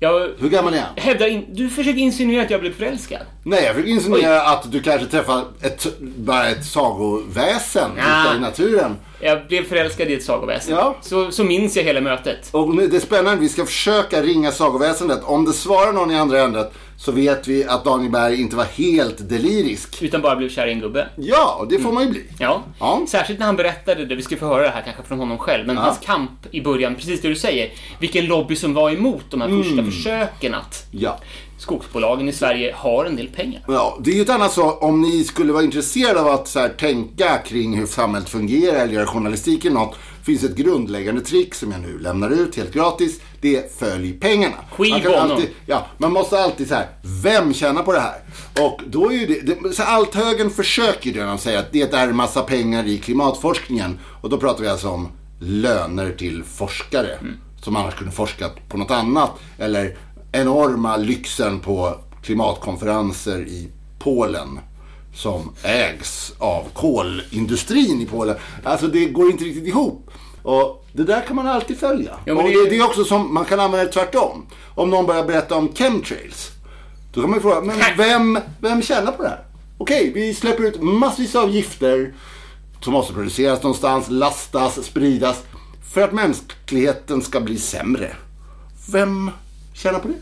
Jag 0.00 0.28
Hur 0.38 0.48
gammal 0.48 0.74
är 0.74 0.80
han? 0.80 0.96
Hävdar 0.96 1.26
in, 1.26 1.46
du 1.48 1.70
försöker 1.70 1.98
insinuera 1.98 2.42
att 2.42 2.50
jag 2.50 2.60
blev 2.60 2.72
förälskad. 2.72 3.20
Nej, 3.42 3.64
jag 3.64 3.74
försöker 3.74 3.92
insinuera 3.92 4.34
Oj. 4.34 4.42
att 4.46 4.72
du 4.72 4.82
kanske 4.82 5.06
träffar 5.06 5.44
ett, 5.60 5.86
bara 6.00 6.48
ett 6.48 6.64
sagoväsen 6.64 7.90
ja. 7.96 8.26
ute 8.26 8.36
i 8.36 8.40
naturen. 8.40 8.96
Jag 9.20 9.46
blev 9.46 9.64
förälskad 9.64 10.08
i 10.08 10.14
ett 10.14 10.22
sagoväsen. 10.22 10.74
Ja. 10.74 10.96
Så, 11.00 11.30
så 11.30 11.44
minns 11.44 11.76
jag 11.76 11.84
hela 11.84 12.00
mötet. 12.00 12.48
Och 12.50 12.76
det 12.76 12.96
är 12.96 13.00
spännande, 13.00 13.40
vi 13.40 13.48
ska 13.48 13.64
försöka 13.64 14.22
ringa 14.22 14.52
sagoväsendet. 14.52 15.20
Om 15.24 15.44
det 15.44 15.52
svarar 15.52 15.92
någon 15.92 16.10
i 16.10 16.18
andra 16.18 16.40
änden 16.40 16.66
så 16.98 17.12
vet 17.12 17.48
vi 17.48 17.64
att 17.64 17.84
Daniel 17.84 18.12
Berg 18.12 18.40
inte 18.40 18.56
var 18.56 18.64
helt 18.64 19.28
delirisk. 19.28 20.02
Utan 20.02 20.22
bara 20.22 20.36
blev 20.36 20.48
kär 20.48 20.66
i 20.66 20.72
en 20.72 20.80
gubbe. 20.80 21.08
Ja, 21.16 21.56
och 21.60 21.68
det 21.68 21.78
får 21.78 21.92
man 21.92 22.04
ju 22.04 22.10
bli. 22.10 22.24
Ja. 22.38 22.62
ja. 22.80 23.02
Särskilt 23.08 23.38
när 23.38 23.46
han 23.46 23.56
berättade 23.56 24.04
det, 24.04 24.14
vi 24.14 24.22
ska 24.22 24.36
få 24.36 24.46
höra 24.46 24.62
det 24.62 24.68
här 24.68 24.82
kanske 24.82 25.02
från 25.02 25.18
honom 25.18 25.38
själv, 25.38 25.66
men 25.66 25.76
ja. 25.76 25.82
hans 25.82 25.98
kamp 25.98 26.30
i 26.50 26.60
början, 26.60 26.94
precis 26.94 27.20
det 27.20 27.28
du 27.28 27.36
säger. 27.36 27.70
Vilken 27.98 28.26
lobby 28.26 28.56
som 28.56 28.74
var 28.74 28.90
emot 28.90 29.24
de 29.30 29.40
här 29.40 29.48
första 29.48 29.72
mm. 29.72 29.90
försöken 29.90 30.54
att 30.54 30.86
ja 30.90 31.18
skogsbolagen 31.58 32.28
i 32.28 32.32
Sverige 32.32 32.74
har 32.76 33.04
en 33.04 33.16
del 33.16 33.28
pengar. 33.28 33.62
Ja, 33.68 33.98
det 34.00 34.10
är 34.10 34.14
ju 34.14 34.22
ett 34.22 34.30
annat 34.30 34.52
så 34.52 34.70
om 34.70 35.02
ni 35.02 35.24
skulle 35.24 35.52
vara 35.52 35.62
intresserade 35.62 36.20
av 36.20 36.28
att 36.28 36.48
så 36.48 36.58
här, 36.58 36.68
tänka 36.68 37.38
kring 37.38 37.78
hur 37.78 37.86
samhället 37.86 38.28
fungerar 38.28 38.78
eller 38.78 38.94
göra 38.94 39.06
journalistik 39.06 39.64
eller 39.64 39.74
något. 39.74 39.96
finns 40.22 40.44
ett 40.44 40.56
grundläggande 40.56 41.20
trick 41.20 41.54
som 41.54 41.72
jag 41.72 41.80
nu 41.80 41.98
lämnar 41.98 42.30
ut 42.30 42.56
helt 42.56 42.72
gratis. 42.72 43.20
Det 43.40 43.56
är 43.56 43.68
följ 43.78 44.12
pengarna. 44.12 44.56
Man, 44.78 45.00
kan 45.00 45.14
alltid, 45.14 45.48
ja, 45.66 45.86
man 45.98 46.12
måste 46.12 46.40
alltid 46.40 46.68
så 46.68 46.74
här, 46.74 46.86
vem 47.22 47.54
tjänar 47.54 47.82
på 47.82 47.92
det 47.92 48.00
här? 48.00 48.20
Och 48.60 48.80
då 48.86 49.12
är 49.12 49.16
ju 49.16 49.26
det, 49.26 49.62
det 49.62 49.72
så 49.72 49.82
Althögern 49.82 50.50
försöker 50.50 51.10
ju 51.10 51.16
redan 51.16 51.38
säga 51.38 51.58
att 51.58 51.72
det 51.72 51.94
är 51.94 52.08
en 52.08 52.16
massa 52.16 52.42
pengar 52.42 52.86
i 52.86 52.98
klimatforskningen. 52.98 53.98
Och 54.20 54.30
då 54.30 54.38
pratar 54.38 54.62
vi 54.62 54.68
alltså 54.68 54.88
om 54.88 55.08
löner 55.40 56.12
till 56.12 56.44
forskare. 56.44 57.12
Mm. 57.20 57.34
Som 57.62 57.76
annars 57.76 57.94
kunde 57.94 58.12
forskat 58.12 58.68
på 58.68 58.76
något 58.76 58.90
annat. 58.90 59.30
Eller 59.58 59.96
enorma 60.32 60.96
lyxen 60.96 61.60
på 61.60 61.94
klimatkonferenser 62.22 63.40
i 63.40 63.68
Polen 63.98 64.60
som 65.14 65.54
ägs 65.62 66.32
av 66.38 66.64
kolindustrin 66.74 68.00
i 68.00 68.06
Polen. 68.06 68.36
Alltså 68.64 68.86
det 68.86 69.04
går 69.04 69.30
inte 69.30 69.44
riktigt 69.44 69.66
ihop. 69.66 70.10
Och 70.42 70.86
det 70.92 71.04
där 71.04 71.20
kan 71.20 71.36
man 71.36 71.46
alltid 71.46 71.78
följa. 71.78 72.14
Ja, 72.24 72.34
och 72.34 72.42
det, 72.42 72.70
det, 72.70 72.76
är 72.76 72.84
också 72.84 73.04
som, 73.04 73.34
man 73.34 73.44
kan 73.44 73.60
använda 73.60 73.86
det 73.86 73.92
tvärtom. 73.92 74.46
Om 74.74 74.90
någon 74.90 75.06
börjar 75.06 75.24
berätta 75.24 75.56
om 75.56 75.74
chemtrails. 75.74 76.50
Då 77.12 77.20
kan 77.20 77.30
man 77.30 77.38
ju 77.38 77.42
fråga, 77.42 77.60
men 77.60 77.76
vem, 77.96 78.38
vem 78.60 78.82
tjänar 78.82 79.12
på 79.12 79.22
det 79.22 79.28
här? 79.28 79.44
Okej, 79.78 80.12
vi 80.14 80.34
släpper 80.34 80.64
ut 80.64 80.82
massvis 80.82 81.34
av 81.34 81.50
gifter 81.50 82.14
som 82.80 82.92
måste 82.92 83.12
produceras 83.12 83.62
någonstans, 83.62 84.06
lastas, 84.10 84.84
spridas 84.84 85.42
för 85.92 86.00
att 86.00 86.12
mänskligheten 86.12 87.22
ska 87.22 87.40
bli 87.40 87.58
sämre. 87.58 88.16
Vem 88.92 89.30
tjäna 89.78 89.98
på 89.98 90.08
det? 90.08 90.14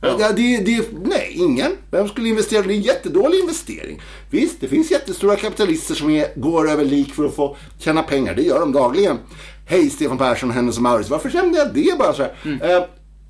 Ja. 0.00 0.32
Det, 0.32 0.58
det, 0.58 0.88
nej, 1.04 1.32
ingen. 1.34 1.72
Vem 1.90 2.08
skulle 2.08 2.28
investera? 2.28 2.62
Det 2.62 2.74
är 2.74 2.76
en 2.76 2.82
jättedålig 2.82 3.38
investering. 3.38 4.02
Visst, 4.30 4.60
det 4.60 4.68
finns 4.68 4.90
jättestora 4.90 5.36
kapitalister 5.36 5.94
som 5.94 6.10
är, 6.10 6.40
går 6.40 6.70
över 6.70 6.84
lik 6.84 7.14
för 7.14 7.24
att 7.24 7.36
få 7.36 7.56
tjäna 7.78 8.02
pengar. 8.02 8.34
Det 8.34 8.42
gör 8.42 8.60
de 8.60 8.72
dagligen. 8.72 9.18
Hej, 9.66 9.90
Stefan 9.90 10.18
Persson, 10.18 10.50
Hennes 10.50 10.76
och 10.76 10.82
Mauritz. 10.82 11.10
Varför 11.10 11.30
kände 11.30 11.58
jag 11.58 11.74
det 11.74 11.98
bara 11.98 12.12
så 12.12 12.26
mm. 12.44 12.62
eh, 12.62 12.82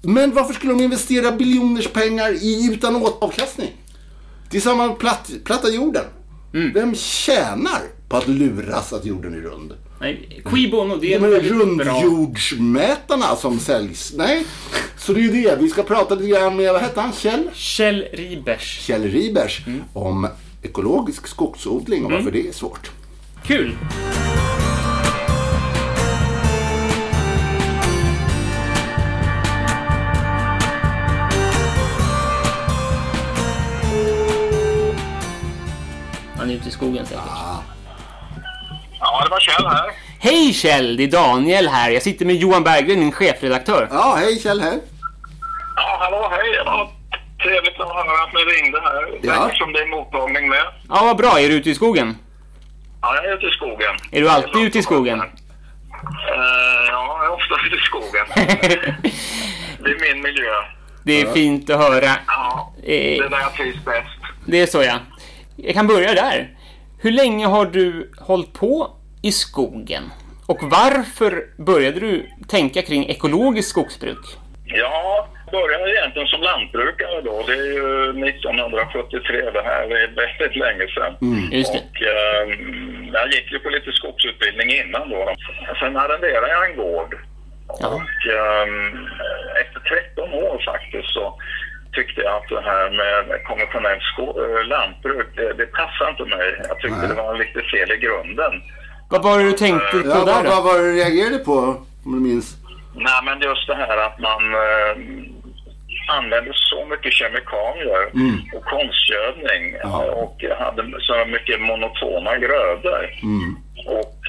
men 0.03 0.35
varför 0.35 0.55
skulle 0.55 0.73
de 0.73 0.85
investera 0.85 1.33
biljoners 1.33 1.89
pengar 1.89 2.33
i 2.33 2.73
utan 2.73 3.07
avkastning? 3.21 3.71
Det 4.51 4.57
är 4.57 4.61
samma 4.61 4.89
platt, 4.89 5.31
platta 5.45 5.69
jorden. 5.71 6.05
Mm. 6.55 6.73
Vem 6.73 6.95
tjänar 6.95 7.83
på 8.13 8.19
att 8.19 8.29
luras 8.29 8.93
att 8.93 9.05
jorden 9.05 9.35
är 9.35 9.41
rund? 9.41 9.73
Nej, 10.01 10.43
qui 10.45 10.71
bono, 10.71 10.97
det 10.97 11.15
är 11.15 11.21
De 11.21 11.35
är 11.35 11.41
rundjordsmätarna 11.41 13.37
som 13.37 13.59
säljs. 13.59 14.13
Nej, 14.17 14.45
så 14.99 15.13
det 15.13 15.21
är 15.21 15.23
ju 15.23 15.43
det. 15.43 15.57
Vi 15.61 15.69
ska 15.69 15.83
prata 15.83 16.15
lite 16.15 16.29
grann 16.29 16.57
med, 16.57 16.73
vad 16.73 16.83
hette 16.83 17.01
han? 17.01 17.13
Kjell? 17.13 17.51
Kjell 17.55 18.05
Ribers. 18.13 18.81
Kjell 18.81 19.03
Ribers. 19.03 19.67
Mm. 19.67 19.83
Om 19.93 20.29
ekologisk 20.63 21.27
skogsodling 21.27 22.05
och 22.05 22.11
mm. 22.11 22.25
varför 22.25 22.39
det 22.39 22.49
är 22.49 22.53
svårt. 22.53 22.91
Kul! 23.47 23.77
är 36.53 36.57
ute 36.57 36.69
i 36.69 36.73
skogen 36.73 37.07
säkert. 37.07 37.23
Ja, 39.13 39.25
det 39.25 39.31
var 39.31 39.41
Kjell 39.41 39.67
här. 39.67 39.91
Hej 40.19 40.53
Kjell, 40.53 40.97
det 40.97 41.03
är 41.05 41.09
Daniel 41.09 41.69
här. 41.69 41.91
Jag 41.91 42.03
sitter 42.03 42.27
med 42.27 42.37
Johan 42.37 42.65
Berggren, 42.65 43.01
din 43.01 43.13
chefredaktör. 43.13 43.89
Ja, 43.91 44.15
hej 44.19 44.39
Kjell 44.43 44.61
här. 44.61 44.79
Ja, 45.77 45.97
hallå, 46.01 46.29
hej. 46.31 46.53
Det 46.53 46.65
var 46.65 46.91
trevligt 47.43 47.81
att 47.81 47.89
höra 47.89 48.23
att 48.25 48.33
ni 48.35 48.41
ringde 48.41 48.81
här. 48.81 49.19
Ja. 49.23 49.47
Eftersom 49.47 49.73
det 49.73 49.79
är 49.79 49.87
mottagning 49.87 50.49
med. 50.49 50.65
Ja, 50.89 51.05
vad 51.05 51.17
bra. 51.17 51.41
Är 51.41 51.49
du 51.49 51.55
ute 51.55 51.71
i 51.71 51.75
skogen? 51.75 52.17
Ja, 53.03 53.15
jag 53.17 53.25
är 53.25 53.35
ute 53.37 53.47
i 53.47 53.51
skogen. 53.51 53.95
Är 54.13 54.21
du 54.21 54.29
alltid 54.29 54.63
ute 54.63 54.79
i 54.79 54.83
skogen? 54.83 55.21
Eh, 55.21 55.27
ja, 56.89 57.19
jag 57.19 57.25
är 57.25 57.33
ofta 57.33 57.55
ute 57.67 57.77
i 57.77 57.79
skogen. 57.79 58.27
det 59.85 59.91
är 59.91 60.15
min 60.15 60.23
miljö. 60.23 60.53
Det 61.05 61.21
är 61.21 61.33
fint 61.33 61.71
att 61.71 61.79
höra. 61.81 62.11
Ja, 62.27 62.69
Eh, 62.83 62.89
det 62.89 63.19
är 63.19 63.29
där 63.31 63.41
jag 63.41 63.55
trivs 63.55 63.85
bäst. 63.85 64.09
Det 64.47 64.61
är 64.61 64.67
så 64.67 64.83
ja. 64.83 64.99
Jag 65.57 65.75
kan 65.75 65.87
börja 65.87 66.15
där. 66.15 66.51
Hur 66.99 67.11
länge 67.11 67.47
har 67.47 67.67
du 67.67 68.13
hållit 68.21 68.53
på 68.53 68.91
i 69.23 69.33
skogen? 69.33 70.03
Och 70.47 70.59
varför 70.63 71.45
började 71.57 72.01
du 72.01 72.27
tänka 72.49 72.83
kring 72.83 73.07
ekologiskt 73.09 73.71
skogsbruk? 73.71 74.25
Ja, 74.67 75.29
jag 75.53 75.63
började 75.63 75.91
egentligen 75.91 76.29
som 76.29 76.41
lantbrukare 76.41 77.21
då. 77.25 77.45
Det 77.47 77.53
är 77.53 77.67
ju 77.73 78.29
1973 78.29 79.51
det 79.51 79.63
här. 79.63 79.83
Är 79.83 80.09
väldigt 80.23 80.57
länge 80.57 80.87
sedan. 80.95 81.13
Just 81.53 81.73
det. 81.73 81.79
Och 81.79 82.03
eh, 82.03 82.45
jag 83.13 83.33
gick 83.33 83.53
ju 83.53 83.59
på 83.59 83.69
lite 83.69 83.93
skogsutbildning 83.93 84.71
innan 84.71 85.11
då. 85.11 85.35
Sen 85.81 85.97
arrenderade 85.97 86.49
jag 86.49 86.71
en 86.71 86.77
gård. 86.77 87.17
Ja. 87.81 87.89
Och 87.89 88.33
eh, 88.37 88.67
efter 89.63 89.81
13 89.81 90.33
år 90.33 90.63
faktiskt 90.67 91.09
så 91.09 91.41
tyckte 91.93 92.21
jag 92.21 92.35
att 92.37 92.49
det 92.49 92.61
här 92.61 92.91
med 92.91 93.45
konventionellt 93.45 94.03
eh, 94.19 94.67
lantbruk, 94.69 95.29
det, 95.37 95.53
det 95.53 95.67
passade 95.67 96.11
inte 96.11 96.37
mig. 96.37 96.49
Jag 96.69 96.79
tyckte 96.81 96.99
Nej. 96.99 97.09
det 97.09 97.15
var 97.15 97.39
lite 97.39 97.63
fel 97.73 97.91
i 97.93 97.97
grunden. 97.97 98.53
Vad 99.13 99.23
var 99.23 99.39
det 99.39 99.45
du 99.45 99.53
tänkte 99.53 99.91
på 100.03 100.09
Ja, 100.09 100.15
där 100.15 100.25
vad, 100.25 100.45
vad 100.45 100.57
då? 100.57 100.61
var 100.63 100.79
det 100.79 100.85
du 100.91 100.97
reagerade 100.97 101.39
på? 101.39 101.53
Om 102.07 102.13
du 102.17 102.21
minns? 102.29 102.57
Nej, 102.95 103.21
men 103.25 103.41
just 103.41 103.67
det 103.67 103.75
här 103.75 103.97
att 104.07 104.19
man 104.19 104.43
eh, 104.55 104.95
använde 106.19 106.53
så 106.55 106.85
mycket 106.91 107.13
kemikalier 107.13 108.03
Mm. 108.15 108.37
och 108.57 108.65
konstgödning 108.65 109.63
Ja. 109.83 110.05
eh, 110.05 110.11
och 110.23 110.37
hade 110.59 110.83
så 111.01 111.25
mycket 111.35 111.61
monotona 111.61 112.39
grödor. 112.39 113.05
Mm. 113.23 113.57
Och 113.87 114.21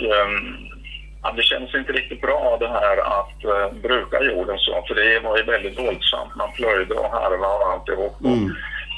ja, 1.23 1.31
det 1.37 1.43
kändes 1.43 1.75
inte 1.75 1.91
riktigt 1.91 2.21
bra 2.21 2.57
det 2.59 2.67
här 2.67 2.97
att 3.19 3.43
eh, 3.45 3.73
bruka 3.81 4.21
jorden 4.21 4.57
så, 4.59 4.83
för 4.87 4.95
det 4.95 5.19
var 5.19 5.37
ju 5.37 5.43
väldigt 5.43 5.79
våldsamt. 5.79 6.35
Man 6.35 6.51
plöjde 6.51 6.93
och 6.93 7.11
harvade 7.11 7.53
och 7.63 7.71
alltihop. 7.71 8.15
Mm. 8.25 8.55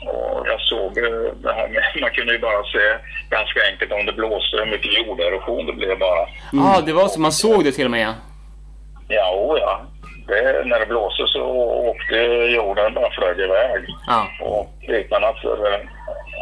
Och 0.08 0.48
jag 0.48 0.62
såg 0.62 0.94
det 1.44 1.54
här 1.54 1.68
med, 1.68 1.84
man 2.02 2.10
kunde 2.12 2.34
ju 2.34 2.40
bara 2.40 2.64
se 2.64 2.86
ganska 3.30 3.60
enkelt 3.72 3.92
om 3.92 4.06
det 4.06 4.14
blåste 4.14 4.58
hur 4.58 4.66
mycket 4.72 4.94
jorderosion 5.08 5.66
det 5.66 5.74
blev 5.74 6.00
bara. 6.00 6.28
Ja, 6.54 6.82
det 6.86 6.94
var 6.94 7.08
så. 7.08 7.20
Man 7.22 7.32
såg 7.32 7.64
det 7.64 7.72
till 7.72 7.86
och 7.86 7.92
med 7.92 8.02
ja. 8.08 8.14
Ja, 9.08 9.32
o 9.36 9.58
ja. 9.58 9.82
Det, 10.28 10.64
när 10.66 10.80
det 10.80 10.86
blåste 10.86 11.24
så 11.28 11.44
åkte 11.90 12.16
jorden 12.56 12.94
bara 12.94 13.12
flög 13.12 13.40
iväg. 13.40 13.86
Ja. 14.08 14.28
Och 14.42 14.70
utan 14.88 15.24
att... 15.24 15.36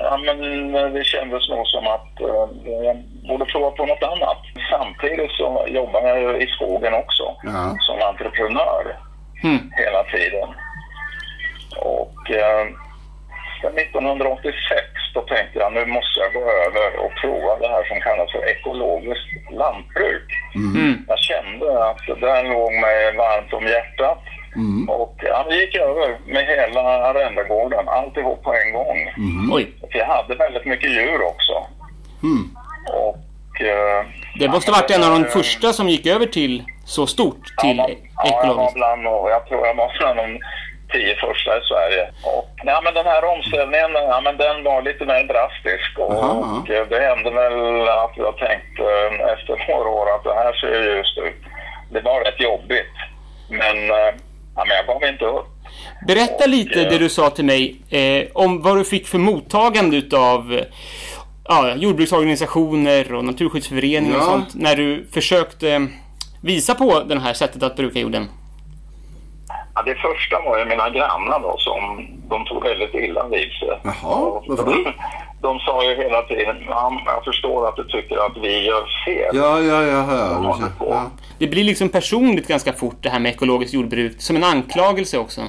Ja, 0.04 0.18
men 0.18 0.72
det 0.94 1.04
kändes 1.06 1.50
nog 1.50 1.68
som 1.68 1.88
att 1.88 2.22
eh, 2.22 2.86
jag 2.86 2.98
borde 3.28 3.46
prova 3.46 3.72
på 3.72 3.86
något 3.86 4.04
annat. 4.04 4.38
Samtidigt 4.72 5.32
så 5.32 5.66
jobbar 5.68 6.02
jag 6.02 6.20
ju 6.22 6.38
i 6.44 6.48
skogen 6.48 6.94
också 6.94 7.24
Ja. 7.44 7.76
som 7.80 8.02
entreprenör 8.10 8.98
Mm. 9.44 9.72
hela 9.78 10.04
tiden. 10.04 10.50
Och 11.78 12.32
eh, 12.32 12.68
sen 13.64 13.78
1986 13.78 14.84
då 15.14 15.22
tänkte 15.22 15.60
jag 15.60 15.74
nu 15.74 15.86
måste 15.86 16.20
jag 16.24 16.34
gå 16.34 16.44
över 16.66 16.88
och 17.04 17.12
prova 17.22 17.52
det 17.62 17.68
här 17.68 17.84
som 17.90 18.00
kallas 18.08 18.32
för 18.32 18.44
ekologiskt 18.54 19.32
lantbruk. 19.62 20.28
Mm. 20.56 21.06
Jag 21.08 21.20
kände 21.20 21.68
att 21.90 22.02
det 22.08 22.20
där 22.28 22.44
låg 22.44 22.72
mig 22.86 22.98
varmt 23.24 23.54
om 23.54 23.66
hjärtat. 23.68 24.22
Mm. 24.56 24.90
Och 24.90 25.16
ja, 25.32 25.46
vi 25.50 25.62
gick 25.62 25.76
över 25.76 26.18
med 26.28 26.46
hela 26.46 26.82
arrendegården, 26.82 27.90
alltihop 27.90 28.44
på 28.44 28.54
en 28.54 28.74
gång. 28.74 28.98
Oj. 29.52 29.64
För 29.92 30.00
jag 30.00 30.06
hade 30.06 30.36
väldigt 30.36 30.66
mycket 30.66 30.92
djur 30.92 31.22
också. 31.22 31.54
Mm. 32.24 32.44
Och... 32.94 33.62
Eh, 33.62 34.06
Det 34.40 34.48
måste 34.50 34.72
ha 34.72 34.82
varit 34.82 34.92
en 34.92 35.04
av 35.04 35.20
de 35.20 35.26
första 35.30 35.74
som 35.74 35.90
gick 35.90 36.06
över 36.08 36.26
till 36.26 36.64
så 36.86 37.08
stort, 37.08 37.44
till 37.62 37.78
ja, 37.78 37.90
ja, 37.90 37.96
jag 38.26 38.32
var 38.32 38.40
ekologiskt. 38.40 38.74
bland, 38.76 39.08
och 39.08 39.30
jag 39.32 39.48
tror 39.48 39.68
jag 39.68 39.76
var 39.76 39.92
bland 40.00 40.18
de 40.18 40.40
tio 40.94 41.16
första 41.26 41.52
i 41.60 41.62
Sverige. 41.72 42.04
Och, 42.36 42.50
ja, 42.72 42.82
men 42.84 42.94
den 42.94 43.06
här 43.14 43.24
omställningen, 43.34 43.92
ja, 44.12 44.22
men 44.24 44.36
den 44.38 44.64
var 44.64 44.82
lite 44.82 45.06
mer 45.06 45.24
drastisk. 45.34 45.90
Och, 46.04 46.12
Aha. 46.24 46.32
och 46.62 46.70
eh, 46.70 46.86
det 46.92 47.00
hände 47.10 47.30
väl 47.42 47.58
att 48.04 48.14
jag 48.24 48.34
tänkte 48.46 48.84
eh, 48.84 49.34
efter 49.34 49.54
några 49.72 49.90
år 50.00 50.08
att 50.16 50.24
det 50.24 50.34
här 50.42 50.54
ser 50.54 50.74
ju 50.84 50.96
ljust 50.98 51.18
ut. 51.18 51.42
Det 51.94 52.02
var 52.02 52.20
rätt 52.28 52.42
jobbigt. 52.50 52.96
Men, 53.50 53.78
eh, 54.00 54.12
ja, 54.56 54.62
men 54.68 54.76
jag 54.78 54.86
gav 54.88 55.04
inte 55.10 55.26
upp. 55.26 55.46
Berätta 56.08 56.46
lite 56.46 56.80
Och, 56.80 56.86
eh, 56.86 56.92
det 56.92 56.98
du 56.98 57.10
sa 57.10 57.30
till 57.30 57.46
mig 57.46 57.76
eh, 57.90 58.28
om 58.34 58.62
vad 58.62 58.78
du 58.78 58.86
fick 58.86 59.08
för 59.08 59.18
mottagande 59.18 59.98
utav 59.98 60.54
eh, 60.54 60.66
ja, 61.48 61.74
jordbruksorganisationer 61.76 63.14
och 63.14 63.26
naturskyddsföreningar 63.26 64.16
och 64.16 64.22
Ja. 64.22 64.26
sånt 64.26 64.56
när 64.56 64.76
du 64.76 65.08
försökte 65.14 65.88
visa 66.44 66.76
på 66.76 67.00
det 67.00 67.20
här 67.20 67.34
sättet 67.34 67.64
att 67.64 67.76
bruka 67.76 68.00
jorden. 68.00 68.30
Ja, 69.76 69.82
det 69.82 69.96
första 69.96 70.42
var 70.46 70.58
ju 70.60 70.66
mina 70.66 70.90
grannar 70.90 71.40
då 71.40 71.56
som 71.58 72.08
de 72.30 72.46
tog 72.46 72.64
väldigt 72.64 72.94
illa 72.94 73.28
vid 73.28 73.52
sig. 73.52 73.80
Jaha, 73.84 74.42
varför 74.48 74.66
då? 74.66 74.92
De 75.42 75.60
sa 75.60 75.84
ju 75.84 75.96
hela 75.96 76.22
tiden, 76.22 76.56
ja, 76.70 77.02
jag 77.06 77.24
förstår 77.24 77.68
att 77.68 77.76
du 77.76 77.84
tycker 77.84 78.18
att 78.26 78.38
vi 78.38 78.66
gör 78.66 78.86
fel. 79.06 79.36
Ja, 79.36 79.60
ja, 79.60 79.84
ja. 79.84 80.06
Ja, 80.10 80.40
ja. 80.44 80.58
det 80.60 80.86
går. 80.86 80.94
ja. 80.94 81.04
Det 81.40 81.48
blir 81.48 81.64
liksom 81.64 81.90
personligt 81.90 82.48
ganska 82.48 82.74
fort 82.74 82.96
det 83.00 83.10
här 83.10 83.20
med 83.20 83.32
ekologiskt 83.32 83.74
jordbruk, 83.74 84.22
som 84.22 84.36
en 84.36 84.44
anklagelse 84.44 85.18
också. 85.18 85.42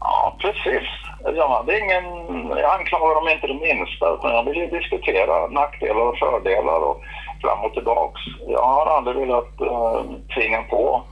Ja, 0.00 0.36
precis. 0.40 0.88
Jag 1.36 1.48
hade 1.48 1.78
ingen... 1.78 2.04
Jag 2.48 2.78
anklagar 2.78 3.14
dem 3.14 3.28
inte 3.28 3.46
det 3.46 3.54
minsta, 3.54 4.14
utan 4.14 4.30
jag 4.34 4.44
vill 4.44 4.56
ju 4.56 4.66
diskutera 4.66 5.46
nackdelar 5.46 6.00
och 6.00 6.18
fördelar 6.18 6.80
och 6.80 7.02
fram 7.42 7.64
och 7.64 7.72
tillbaks. 7.72 8.20
Jag 8.48 8.62
har 8.62 8.86
aldrig 8.86 9.16
velat 9.16 9.60
uh, 9.60 10.00
tvinga 10.34 10.62
på 10.62 11.02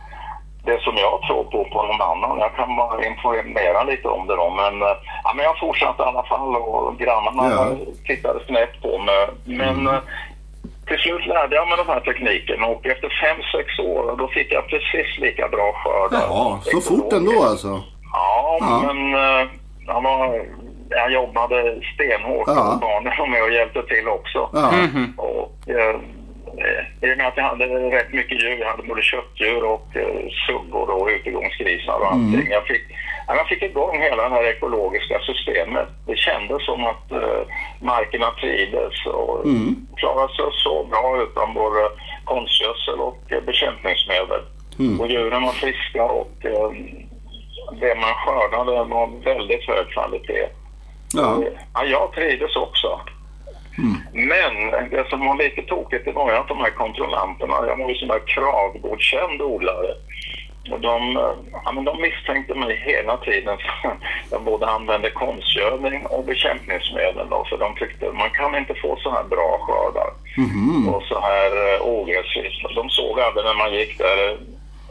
det 0.64 0.80
som 0.82 0.96
jag 0.96 1.20
tror 1.22 1.44
på 1.44 1.64
på 1.64 1.82
någon 1.82 2.00
annan. 2.02 2.38
Jag 2.38 2.54
kan 2.56 2.76
bara 2.76 3.06
informera 3.06 3.82
lite 3.82 4.08
om 4.08 4.26
det 4.26 4.36
då, 4.36 4.50
men, 4.50 4.82
eh, 4.82 4.96
ja, 5.24 5.32
men 5.36 5.44
jag 5.44 5.58
fortsatte 5.58 6.02
i 6.02 6.06
alla 6.06 6.22
fall 6.22 6.56
och 6.56 6.98
grannarna 6.98 7.50
Ja. 7.50 7.66
tittade 8.06 8.44
snett 8.44 8.82
på 8.82 8.98
mig. 8.98 9.28
Men 9.44 9.86
eh, 9.88 9.98
till 10.86 10.98
slut 10.98 11.26
lärde 11.26 11.56
jag 11.56 11.68
mig 11.68 11.76
den 11.76 11.86
här 11.94 12.00
tekniken 12.00 12.64
och 12.64 12.86
efter 12.86 13.08
fem, 13.22 13.36
sex 13.52 13.78
år 13.78 14.16
då 14.18 14.28
fick 14.28 14.52
jag 14.52 14.66
precis 14.68 15.18
lika 15.18 15.48
bra 15.48 15.72
skördar. 15.72 16.24
Jaha, 16.26 16.58
så 16.62 16.80
fort 16.80 17.12
ändå 17.12 17.42
alltså? 17.44 17.82
Ja, 18.12 18.58
Ja. 18.60 18.92
men 18.92 18.98
han 19.86 20.02
var, 20.04 20.44
jag 20.88 21.12
jobbade 21.12 21.80
stenhårt 21.94 22.44
Ja. 22.46 22.72
och 22.72 22.80
barnen 22.80 23.12
var 23.18 23.26
med 23.26 23.42
och 23.42 23.50
hjälpte 23.52 23.82
till 23.82 24.08
också. 24.08 24.48
Ja. 24.52 24.72
Mhm. 24.72 25.14
Och, 25.16 25.68
eh, 25.68 25.96
I 27.02 27.12
och 27.12 27.18
med 27.18 27.26
att 27.28 27.36
jag 27.36 27.44
hade 27.44 27.66
rätt 27.66 28.12
mycket 28.12 28.42
djur, 28.42 28.56
jag 28.60 28.70
hade 28.70 28.82
både 28.82 29.02
köttdjur 29.02 29.64
och 29.64 29.88
eh, 29.96 30.28
suggor 30.46 30.90
och 30.90 31.08
utegångsgrisar 31.08 31.98
och 32.00 32.12
allting. 32.12 32.46
Jag, 32.50 32.66
fick, 32.66 32.82
ja, 33.26 33.34
jag 33.36 33.48
fick 33.48 33.62
igång 33.62 34.00
hela 34.00 34.22
det 34.28 34.34
här 34.34 34.44
ekologiska 34.44 35.18
systemet. 35.20 35.88
Det 36.06 36.16
kändes 36.16 36.64
som 36.64 36.84
att 36.86 37.12
eh, 37.12 37.40
markerna 37.80 38.30
trivdes 38.40 39.06
och 39.06 39.44
Mm. 39.44 39.86
klarade 39.96 40.32
sig 40.34 40.44
så 40.64 40.84
bra 40.84 41.22
utan 41.22 41.54
både 41.54 41.88
konstgödsel 42.24 42.98
och 43.00 43.22
eh, 43.32 43.40
bekämpningsmedel. 43.40 44.40
Mm. 44.78 45.00
Och 45.00 45.08
djuren 45.10 45.42
var 45.42 45.52
friska 45.52 46.04
och 46.04 46.36
eh, 46.44 46.70
det 47.80 47.94
man 47.94 48.14
skördade 48.14 48.84
var 48.84 49.24
väldigt 49.24 49.68
hög 49.68 49.88
kvalitet. 49.88 50.48
Ja. 51.14 51.42
Ja, 51.74 51.84
jag 51.84 52.12
trivdes 52.12 52.56
också. 52.56 53.00
Men 54.12 54.70
det 54.90 55.06
som 55.10 55.26
var 55.26 55.36
lite 55.36 55.62
tokigt 55.62 56.04
det 56.04 56.12
var 56.12 56.30
ju 56.30 56.36
att 56.36 56.48
de 56.48 56.58
här 56.58 56.70
kontrollanterna, 56.70 57.54
jag 57.66 57.76
var 57.76 57.88
ju 57.88 57.94
sån 57.94 58.08
där 58.08 58.22
kravgodkänd 58.26 59.42
odlare. 59.42 59.94
Och 60.70 60.80
de, 60.80 61.16
eh, 61.16 61.32
ja, 61.64 61.72
men 61.72 61.84
de 61.84 62.00
misstänkte 62.02 62.54
mig 62.54 62.76
hela 62.76 63.16
tiden. 63.16 63.58
Jag 64.30 64.42
både 64.42 64.66
använde 64.66 65.10
konstgödning 65.10 66.06
och 66.06 66.24
bekämpningsmedel. 66.24 67.26
Då, 67.30 67.46
så 67.48 67.56
de 67.56 67.74
tyckte 67.74 68.12
man 68.12 68.30
kan 68.30 68.54
inte 68.56 68.74
få 68.74 68.96
så 68.96 69.10
här 69.10 69.24
bra 69.24 69.58
skördar 69.60 70.10
Mhm. 70.36 70.88
och 70.88 71.02
så 71.02 71.20
här 71.20 71.74
uh, 71.74 71.86
ogräsfritt. 71.86 72.74
De 72.74 72.88
såg 72.90 73.20
aldrig 73.20 73.44
när 73.46 73.54
man 73.54 73.72
gick 73.74 73.98
där 73.98 74.28
eh, 74.30 74.36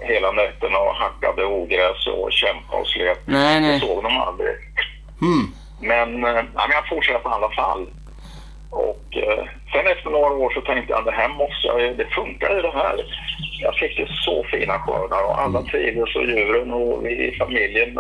hela 0.08 0.32
nätterna 0.32 0.78
och 0.80 0.96
hackade 0.96 1.46
ogräs 1.46 2.08
och 2.08 2.32
kämpade 2.32 2.82
och 2.82 2.88
slet. 2.88 3.20
Nej, 3.26 3.56
Det 3.62 3.68
nej. 3.68 3.80
såg 3.80 4.04
de 4.04 4.18
aldrig. 4.18 4.56
Mm. 5.22 5.46
Men, 5.80 6.24
eh, 6.24 6.44
ja, 6.56 6.62
men 6.68 6.72
jag 6.76 6.88
fortsatte 6.90 7.30
i 7.30 7.32
alla 7.32 7.50
fall. 7.50 7.88
Och 8.74 9.18
eh, 9.18 9.44
sen 9.72 9.88
efter 9.88 10.10
några 10.10 10.34
år 10.34 10.50
så 10.54 10.62
tänkte 10.62 10.94
jag 10.94 11.06
det 11.06 11.12
här 11.12 11.30
måste 11.30 11.68
jag 11.68 11.98
det 11.98 12.06
funkar 12.06 12.56
ju 12.56 12.62
det 12.62 12.72
här. 12.72 12.96
Jag 13.62 13.76
fick 13.76 14.00
ju 14.00 14.08
så 14.08 14.46
fina 14.52 14.80
skördar 14.80 15.24
och 15.30 15.42
alla 15.42 15.62
trivdes 15.62 16.16
och 16.16 16.26
djuren 16.26 16.74
och 16.74 17.06
vi 17.06 17.12
i 17.28 17.36
familjen. 17.38 17.98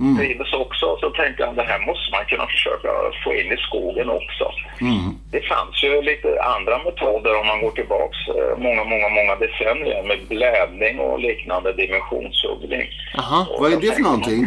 mm. 0.00 0.16
trivdes 0.18 0.52
också. 0.52 0.96
Så 1.00 1.10
tänkte 1.10 1.42
jag 1.42 1.56
det 1.56 1.62
här 1.62 1.86
måste 1.86 2.10
man 2.12 2.24
kunna 2.24 2.46
försöka 2.46 2.88
få 3.24 3.34
in 3.34 3.52
i 3.52 3.56
skogen 3.56 4.10
också. 4.10 4.46
Mm. 4.80 5.10
Det 5.30 5.40
fanns 5.40 5.84
ju 5.84 6.02
lite 6.02 6.28
andra 6.42 6.78
metoder 6.78 7.40
om 7.40 7.46
man 7.46 7.60
går 7.60 7.70
tillbaks 7.70 8.18
eh, 8.28 8.58
många, 8.58 8.84
många, 8.84 9.08
många 9.08 9.34
decennier 9.36 10.02
med 10.02 10.18
blädning 10.28 10.98
och 10.98 11.20
liknande 11.20 11.72
dimensionshuggning. 11.72 12.86
Aha, 13.18 13.46
vad 13.58 13.72
är 13.72 13.80
det 13.80 13.92
för 13.92 14.02
någonting? 14.02 14.46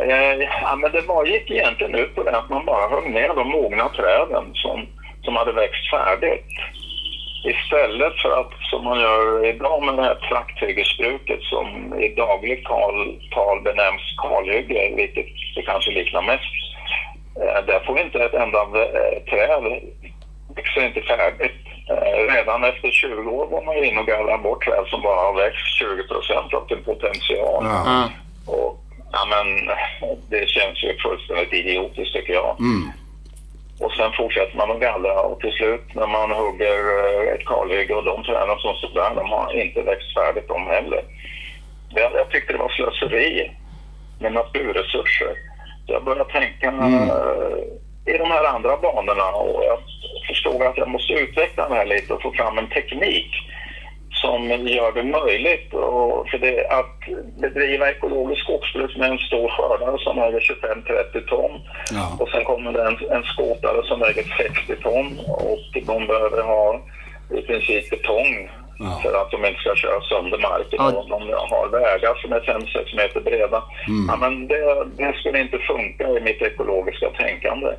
Eh, 0.00 0.48
ja, 0.62 0.76
men 0.76 0.92
det 0.92 1.00
var, 1.00 1.24
gick 1.24 1.50
egentligen 1.50 1.94
ut 1.94 2.14
på 2.14 2.22
det 2.22 2.38
att 2.38 2.50
man 2.50 2.66
bara 2.66 2.88
högg 2.88 3.10
ner 3.10 3.34
de 3.34 3.48
mogna 3.48 3.88
träden 3.88 4.44
som, 4.54 4.86
som 5.22 5.36
hade 5.36 5.52
växt 5.52 5.90
färdigt. 5.90 6.46
Istället 7.44 8.14
för 8.22 8.40
att, 8.40 8.52
som 8.70 8.84
man 8.84 9.00
gör 9.00 9.46
idag 9.46 9.82
med 9.82 9.94
det 9.96 10.02
här 10.02 10.14
trakthyggesbruket 10.14 11.42
som 11.42 11.94
i 12.00 12.08
dagligt 12.08 12.64
tal, 12.64 13.20
tal 13.30 13.60
benämns 13.62 14.02
kalhygge, 14.22 14.92
vilket 14.96 15.26
det 15.54 15.62
kanske 15.62 15.90
liknar 15.90 16.22
mest. 16.22 16.54
Eh, 17.40 17.64
där 17.66 17.80
får 17.86 18.00
inte 18.00 18.24
ett 18.24 18.34
enda 18.34 18.60
eh, 18.60 19.22
träd 19.30 19.80
växer 20.56 20.86
inte 20.86 21.00
färdigt. 21.00 21.62
Eh, 21.90 22.34
redan 22.34 22.64
efter 22.64 22.90
20 22.90 23.30
år 23.30 23.46
går 23.46 23.64
man 23.64 23.84
in 23.84 23.98
och 23.98 24.06
gallrar 24.06 24.38
bort 24.38 24.64
träd 24.64 24.84
som 24.86 25.02
bara 25.02 25.20
har 25.20 25.34
växt 25.34 25.78
20 25.78 26.02
procent 26.02 26.54
av 26.54 26.66
sin 26.66 26.84
potential. 26.84 27.64
Ja. 27.64 28.10
Och, 28.46 28.85
ja, 29.12 29.24
men, 29.32 29.46
det 30.30 30.48
känns 30.48 30.84
ju 30.84 30.98
fullständigt 30.98 31.52
idiotiskt 31.52 32.14
tycker 32.14 32.32
jag. 32.32 32.56
Mm. 32.60 32.92
Och 33.80 33.92
sen 33.92 34.12
fortsätter 34.12 34.56
man 34.56 34.70
att 34.70 34.80
gallra 34.80 35.20
och 35.20 35.40
till 35.40 35.52
slut 35.52 35.94
när 35.94 36.06
man 36.06 36.30
hugger 36.30 36.78
eh, 36.98 37.34
ett 37.34 37.46
kalhygge 37.46 37.94
och 37.94 38.04
de 38.04 38.24
träden 38.24 38.58
som 38.58 38.74
står 38.74 38.94
där, 38.94 39.14
de 39.14 39.30
har 39.30 39.60
inte 39.62 39.82
växt 39.82 40.14
färdigt 40.14 40.48
de 40.48 40.66
heller. 40.66 41.04
Jag, 41.94 42.12
jag 42.14 42.30
tyckte 42.30 42.52
det 42.52 42.58
var 42.58 42.68
slöseri 42.68 43.50
med 44.20 44.32
naturresurser. 44.32 45.34
Så 45.86 45.92
jag 45.92 46.04
började 46.04 46.32
tänka 46.32 46.68
mm. 46.68 46.94
uh, 46.94 47.58
i 48.06 48.18
de 48.18 48.30
här 48.30 48.44
andra 48.44 48.76
banorna 48.76 49.28
och 49.30 49.64
jag 49.64 49.78
förstod 50.28 50.62
att 50.62 50.76
jag 50.76 50.88
måste 50.88 51.12
utveckla 51.12 51.68
det 51.68 51.74
här 51.74 51.86
lite 51.86 52.12
och 52.12 52.22
få 52.22 52.32
fram 52.32 52.58
en 52.58 52.68
teknik 52.68 53.30
som 54.26 54.68
gör 54.76 54.92
det 54.92 55.02
möjligt 55.20 55.74
och 55.74 56.28
för 56.28 56.38
det, 56.38 56.68
att 56.80 56.96
bedriva 57.40 57.90
ekologiskt 57.90 58.44
skogsbruk 58.44 58.96
med 58.96 59.10
en 59.10 59.18
stor 59.18 59.48
skördare 59.48 59.98
som 59.98 60.16
väger 60.16 60.40
25-30 60.40 61.28
ton. 61.28 61.52
Ja. 61.90 62.16
Och 62.20 62.28
sen 62.28 62.44
kommer 62.44 62.72
det 62.72 62.82
en, 62.82 62.98
en 63.16 63.22
skotare 63.22 63.80
som 63.88 64.00
väger 64.00 64.24
60 64.36 64.76
ton 64.82 65.06
och 65.28 65.66
de 65.90 66.06
behöver 66.06 66.42
ha 66.42 66.80
i 67.38 67.42
princip 67.42 67.90
betong 67.90 68.50
ja. 68.78 69.00
för 69.02 69.12
att 69.20 69.30
de 69.30 69.44
inte 69.44 69.60
ska 69.60 69.74
köra 69.74 70.00
sönder 70.00 70.38
marken. 70.38 70.78
Ja. 70.78 70.92
Och 70.92 71.08
de 71.08 71.20
har 71.52 71.68
vägar 71.68 72.14
som 72.14 72.32
är 72.32 72.40
5-6 72.40 72.96
meter 72.96 73.20
breda. 73.20 73.62
Mm. 73.88 74.06
Ja, 74.08 74.16
men 74.16 74.48
det, 74.48 74.86
det 74.96 75.12
skulle 75.18 75.40
inte 75.40 75.58
funka 75.58 76.04
i 76.08 76.20
mitt 76.20 76.42
ekologiska 76.42 77.10
tänkande. 77.10 77.70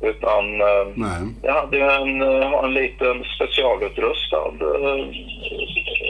Utan 0.00 0.60
eh, 0.60 0.86
Nej. 0.94 1.34
jag 1.42 1.52
hade 1.52 1.80
en, 1.80 2.22
eh, 2.22 2.64
en 2.64 2.74
liten 2.74 3.24
specialutrustad 3.36 4.52
eh, 4.60 5.08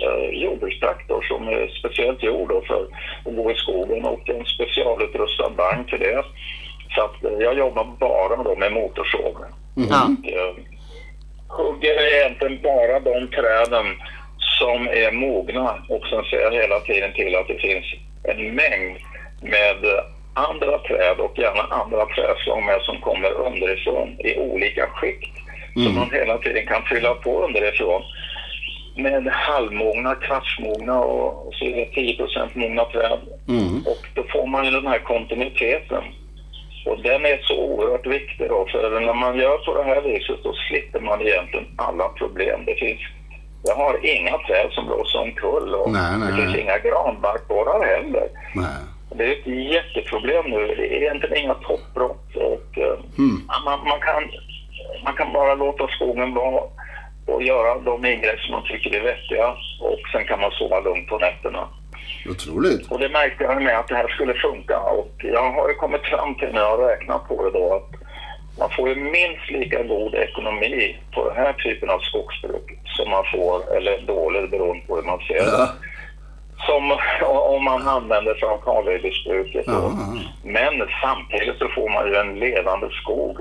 eh, 0.06 0.42
jordbrukstraktor 0.42 1.22
som 1.22 1.48
är 1.48 1.68
speciellt 1.68 2.22
gjord 2.22 2.66
för 2.66 2.74
att 2.74 3.34
gå 3.36 3.50
i 3.50 3.54
skogen 3.54 4.04
och 4.04 4.28
en 4.28 4.44
specialutrustad 4.44 5.48
vagn 5.48 5.84
till 5.84 5.98
det. 5.98 6.24
Så 6.94 7.02
att 7.02 7.40
jag 7.40 7.58
jobbar 7.58 7.84
bara 8.00 8.42
då 8.42 8.56
med 8.56 8.72
motorsåg. 8.72 9.36
Mm. 9.76 9.88
Och, 9.88 10.28
eh, 10.28 10.54
hugger 11.48 12.14
egentligen 12.14 12.62
bara 12.62 13.00
de 13.00 13.28
träden 13.28 13.86
som 14.58 14.88
är 14.88 15.12
mogna 15.12 15.74
och 15.88 16.06
sen 16.06 16.24
ser 16.24 16.40
jag 16.40 16.52
hela 16.52 16.80
tiden 16.80 17.12
till 17.12 17.36
att 17.36 17.48
det 17.48 17.58
finns 17.58 17.84
en 18.22 18.54
mängd 18.54 18.96
med 19.40 19.76
andra 20.36 20.78
träd 20.78 21.20
och 21.20 21.38
gärna 21.38 21.62
andra 21.62 22.06
trädslag 22.06 22.62
med 22.62 22.80
som 22.82 23.00
kommer 23.00 23.32
underifrån 23.32 24.08
i 24.18 24.38
olika 24.38 24.86
skikt. 24.86 25.36
Mm. 25.76 25.88
Så 25.88 25.98
man 25.98 26.10
hela 26.10 26.38
tiden 26.38 26.66
kan 26.66 26.82
fylla 26.82 27.14
på 27.14 27.44
underifrån 27.44 28.02
med 28.96 29.26
halvmogna, 29.26 30.14
kvartsmogna 30.14 31.00
och 31.00 31.54
så 31.54 31.64
är 31.64 31.76
det 31.76 31.86
10 31.86 32.28
mogna 32.54 32.84
träd. 32.84 33.18
Mm. 33.48 33.82
Och 33.86 34.06
då 34.14 34.22
får 34.32 34.46
man 34.46 34.64
ju 34.64 34.70
den 34.70 34.86
här 34.86 34.98
kontinuiteten. 34.98 36.04
Och 36.86 37.02
den 37.02 37.26
är 37.26 37.38
så 37.42 37.58
oerhört 37.58 38.06
viktig 38.06 38.48
då, 38.48 38.66
för 38.72 39.00
när 39.00 39.14
man 39.14 39.38
gör 39.38 39.58
på 39.58 39.74
det 39.74 39.84
här 39.84 40.00
viset 40.00 40.36
då 40.42 40.52
slipper 40.68 41.00
man 41.00 41.20
egentligen 41.20 41.66
alla 41.76 42.08
problem. 42.08 42.60
Det 42.66 42.74
finns, 42.74 43.00
jag 43.62 43.74
har 43.74 44.06
inga 44.06 44.38
träd 44.38 44.68
som 44.70 44.86
blåser 44.86 45.18
omkull 45.20 45.74
och 45.74 45.90
nej, 45.90 46.18
nej, 46.18 46.28
det 46.30 46.36
finns 46.36 46.52
nej. 46.52 46.62
inga 46.62 46.78
granbarkborrar 46.78 47.86
heller. 47.86 48.28
Nej. 48.54 48.95
Det 49.16 49.24
är 49.24 49.32
ett 49.32 49.72
jätteproblem 49.72 50.44
nu. 50.50 50.74
Det 50.76 50.94
är 50.94 51.02
egentligen 51.02 51.44
inga 51.44 51.54
toppbrott. 51.54 52.36
Och, 52.36 52.78
mm. 53.18 53.42
man, 53.64 53.78
man, 53.88 54.00
kan, 54.00 54.22
man 55.04 55.14
kan 55.14 55.32
bara 55.32 55.54
låta 55.54 55.88
skogen 55.88 56.34
vara 56.34 56.62
och 57.26 57.42
göra 57.42 57.78
de 57.78 58.04
ingrepp 58.06 58.40
som 58.40 58.52
man 58.52 58.64
tycker 58.64 58.96
är 58.96 59.02
vettiga 59.02 59.48
och 59.80 60.00
sen 60.12 60.24
kan 60.24 60.40
man 60.40 60.50
sova 60.50 60.80
lugnt 60.80 61.08
på 61.08 61.18
nätterna. 61.18 61.68
Otroligt. 62.30 62.90
Och 62.90 62.98
det 62.98 63.08
märkte 63.08 63.44
jag 63.44 63.62
med 63.62 63.78
att 63.78 63.88
det 63.88 63.94
här 63.94 64.08
skulle 64.08 64.34
funka 64.34 64.78
och 64.78 65.12
jag 65.18 65.52
har 65.52 65.68
ju 65.68 65.74
kommit 65.74 66.02
fram 66.02 66.34
till 66.34 66.48
när 66.52 66.60
jag 66.60 66.88
räknat 66.90 67.28
på 67.28 67.44
det 67.44 67.58
då 67.58 67.74
att 67.74 67.90
man 68.58 68.70
får 68.70 68.88
ju 68.88 68.94
minst 68.94 69.50
lika 69.50 69.82
god 69.82 70.14
ekonomi 70.14 70.96
på 71.14 71.28
den 71.28 71.36
här 71.36 71.52
typen 71.52 71.90
av 71.90 71.98
skogsbruk 71.98 72.78
som 72.84 73.10
man 73.10 73.24
får, 73.34 73.76
eller 73.76 74.00
dålig 74.00 74.50
beroende 74.50 74.86
på 74.86 74.96
hur 74.96 75.02
man 75.02 75.18
ser 75.18 75.34
det. 75.34 75.50
Ja 75.58 75.68
som 76.66 76.98
om 77.54 77.64
man 77.64 77.88
använder 77.88 78.34
sig 78.34 78.48
av 78.48 78.58
kalhyggesbruket. 78.58 79.66
Men 80.42 80.74
samtidigt 81.02 81.58
så 81.58 81.68
får 81.68 81.88
man 81.88 82.06
ju 82.08 82.14
en 82.14 82.38
levande 82.38 82.88
skog. 82.90 83.38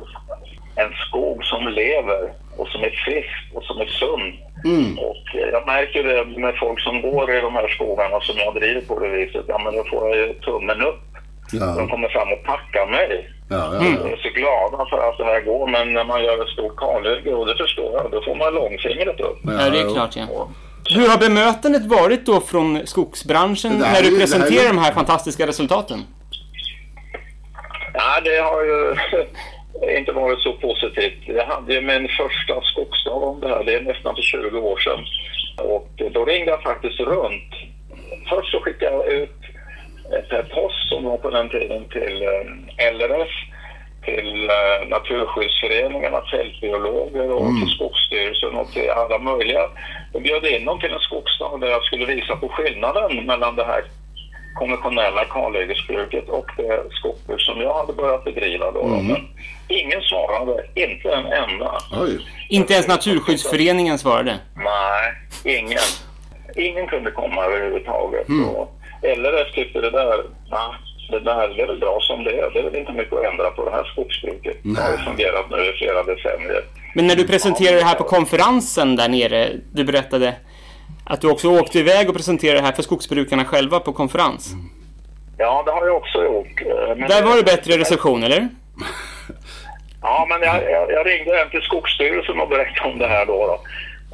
En 0.76 0.94
skog 1.08 1.46
som 1.46 1.68
lever 1.68 2.34
och 2.58 2.68
som 2.68 2.84
är 2.84 2.90
frisk 2.90 3.56
och 3.56 3.64
som 3.64 3.82
är 3.82 3.86
sund. 3.86 4.34
Mm. 4.66 4.98
Och 5.00 5.26
jag 5.52 5.66
märker 5.66 6.04
det 6.04 6.40
med 6.40 6.56
folk 6.60 6.82
som 6.82 7.02
går 7.02 7.32
i 7.32 7.42
de 7.42 7.54
här 7.54 7.68
skogarna 7.68 8.20
som 8.22 8.36
jag 8.38 8.56
driver 8.56 8.82
på 8.82 9.00
det 9.00 9.10
viset. 9.10 9.46
Ja, 9.48 9.58
men 9.64 9.76
då 9.76 9.84
får 9.84 10.10
jag 10.10 10.28
ju 10.28 10.34
tummen 10.34 10.82
upp. 10.82 11.02
Ja. 11.52 11.66
De 11.78 11.88
kommer 11.90 12.10
fram 12.10 12.34
och 12.34 12.44
tackar 12.46 12.88
mig. 12.88 13.30
Ja, 13.50 13.56
ja, 13.56 13.74
ja. 13.74 14.04
De 14.04 14.14
är 14.14 14.18
så 14.18 14.30
glada 14.30 14.86
för 14.90 15.10
att 15.10 15.18
det 15.18 15.26
här 15.26 15.42
går. 15.42 15.68
Men 15.68 15.94
när 15.94 16.04
man 16.04 16.24
gör 16.24 16.42
ett 16.44 16.50
stort 16.50 16.78
kalhygge, 16.78 17.34
och 17.34 17.48
det 17.48 17.56
förstår 17.56 17.94
jag, 17.94 18.12
då 18.12 18.22
får 18.22 18.36
man 18.36 18.54
långfingret 18.54 19.20
upp. 19.20 19.40
Ja, 19.44 19.70
det 19.70 19.80
är 19.80 19.94
klart 19.94 20.16
ja. 20.16 20.48
Hur 20.90 21.08
har 21.08 21.18
bemötandet 21.18 21.86
varit 21.86 22.26
då 22.26 22.42
från 22.42 22.88
skogsbranschen 22.88 23.78
när 23.80 24.02
du 24.02 24.20
presenterar 24.20 24.64
här... 24.64 24.68
de 24.68 24.78
här 24.78 24.92
fantastiska 24.92 25.48
resultaten? 25.48 26.00
Ja, 27.94 28.22
det 28.24 28.38
har 28.38 28.64
ju 28.64 28.96
inte 29.98 30.12
varit 30.12 30.40
så 30.40 30.54
positivt. 30.54 31.20
Jag 31.26 31.46
hade 31.46 31.74
ju 31.74 31.82
min 31.82 32.08
första 32.08 32.62
skogsdag 32.62 33.24
om 33.24 33.40
det 33.42 33.48
här, 33.48 33.64
det 33.64 33.74
är 33.74 33.82
nästan 33.82 34.16
för 34.16 34.22
20 34.22 34.60
år 34.60 34.80
sedan. 34.80 35.00
Och 35.58 35.90
då 36.12 36.26
ringde 36.26 36.52
jag 36.52 36.64
faktiskt 36.64 37.00
runt. 37.00 37.54
Först 38.30 38.52
så 38.52 38.60
skickade 38.60 38.92
jag 38.92 39.08
ut 39.08 39.42
per 40.30 40.44
post 40.44 40.90
som 40.90 41.04
var 41.04 41.18
på 41.18 41.30
den 41.30 41.50
tiden 41.50 41.86
till 41.90 42.22
eh, 42.22 42.94
LRF 42.94 43.55
till 44.06 44.50
eh, 44.50 44.88
Naturskyddsföreningarna, 44.88 46.22
fältbiologer 46.32 47.32
och 47.32 47.48
mm. 47.50 47.62
till 47.62 47.76
Skogsstyrelsen 47.76 48.56
och 48.56 48.72
till 48.72 48.90
alla 48.90 49.18
möjliga. 49.20 49.64
Jag 50.14 50.22
bjöd 50.22 50.46
in 50.46 50.66
dem 50.66 50.80
till 50.80 50.94
en 50.94 51.00
skogsdag 51.00 51.62
där 51.62 51.68
jag 51.68 51.84
skulle 51.84 52.06
visa 52.06 52.36
på 52.36 52.50
skillnaden 52.50 53.26
mellan 53.26 53.56
det 53.56 53.66
här 53.66 53.84
konventionella 54.56 55.26
kalhyggesbruket 55.26 56.30
och 56.30 56.46
det 56.58 56.84
skogsbruk 56.92 57.42
som 57.42 57.62
jag 57.62 57.74
hade 57.74 57.94
börjat 57.94 58.24
bedriva 58.24 58.72
då. 58.72 58.84
Mm. 58.84 59.08
Men 59.08 59.28
ingen 59.68 60.02
svarade, 60.02 60.66
inte 60.76 61.10
en 61.10 61.26
enda. 61.26 61.72
Oj. 62.02 62.20
Inte 62.50 62.74
ens 62.74 62.88
Naturskyddsföreningen 62.88 63.98
svarade? 63.98 64.40
Nej, 64.56 65.58
ingen. 65.60 65.88
Ingen 66.56 66.88
kunde 66.88 67.12
komma 67.12 67.46
överhuvudtaget. 67.46 68.30
Mm. 68.30 68.50
Och 68.50 68.76
LRF 69.02 69.54
tyckte 69.54 69.82
det 69.82 69.92
där, 69.92 70.24
det 71.10 71.20
där 71.20 71.48
det 71.48 71.62
är 71.62 71.68
väl 71.68 71.80
bra 71.80 71.98
som 72.02 72.24
det 72.24 72.32
är. 72.32 72.52
Det 72.54 72.60
är 72.60 72.64
väl 72.64 72.76
inte 72.76 72.92
mycket 72.92 73.14
att 73.14 73.26
ändra 73.26 73.50
på 73.50 73.66
det 73.66 73.72
här 73.72 73.84
skogsbruket. 73.84 74.58
Nej. 74.62 74.76
Det 74.76 74.82
har 74.82 74.98
fungerat 74.98 75.50
nu 75.50 75.58
i 75.58 75.74
flera 75.78 76.04
decennier. 76.04 76.64
Men 76.96 77.08
när 77.08 77.16
du 77.16 77.28
presenterade 77.28 77.78
det 77.78 77.84
här 77.86 77.96
på 77.96 78.04
konferensen 78.04 78.96
där 78.96 79.10
nere, 79.10 79.50
du 79.74 79.84
berättade 79.84 80.36
att 81.06 81.22
du 81.22 81.30
också 81.32 81.50
åkte 81.50 81.80
iväg 81.80 82.10
och 82.10 82.16
presenterade 82.16 82.60
det 82.60 82.66
här 82.66 82.74
för 82.74 82.84
skogsbrukarna 82.84 83.46
själva 83.46 83.80
på 83.80 83.94
konferens. 83.94 84.54
Mm. 84.54 84.66
Ja, 85.38 85.64
det 85.66 85.72
har 85.72 85.86
jag 85.86 85.96
också 85.96 86.24
gjort. 86.24 86.62
Men 86.98 87.10
där 87.10 87.24
var 87.24 87.36
det 87.38 87.44
bättre 87.44 87.78
reception, 87.78 88.24
eller? 88.24 88.50
Ja, 90.02 90.26
men 90.30 90.42
jag, 90.42 90.72
jag, 90.72 90.92
jag 90.92 91.08
ringde 91.08 91.38
hem 91.38 91.50
till 91.50 91.62
Skogsstyrelsen 91.62 92.40
och 92.40 92.50
berättade 92.50 92.90
om 92.94 93.00
det 93.00 93.08
här 93.08 93.26
då. 93.26 93.48
då. 93.48 93.60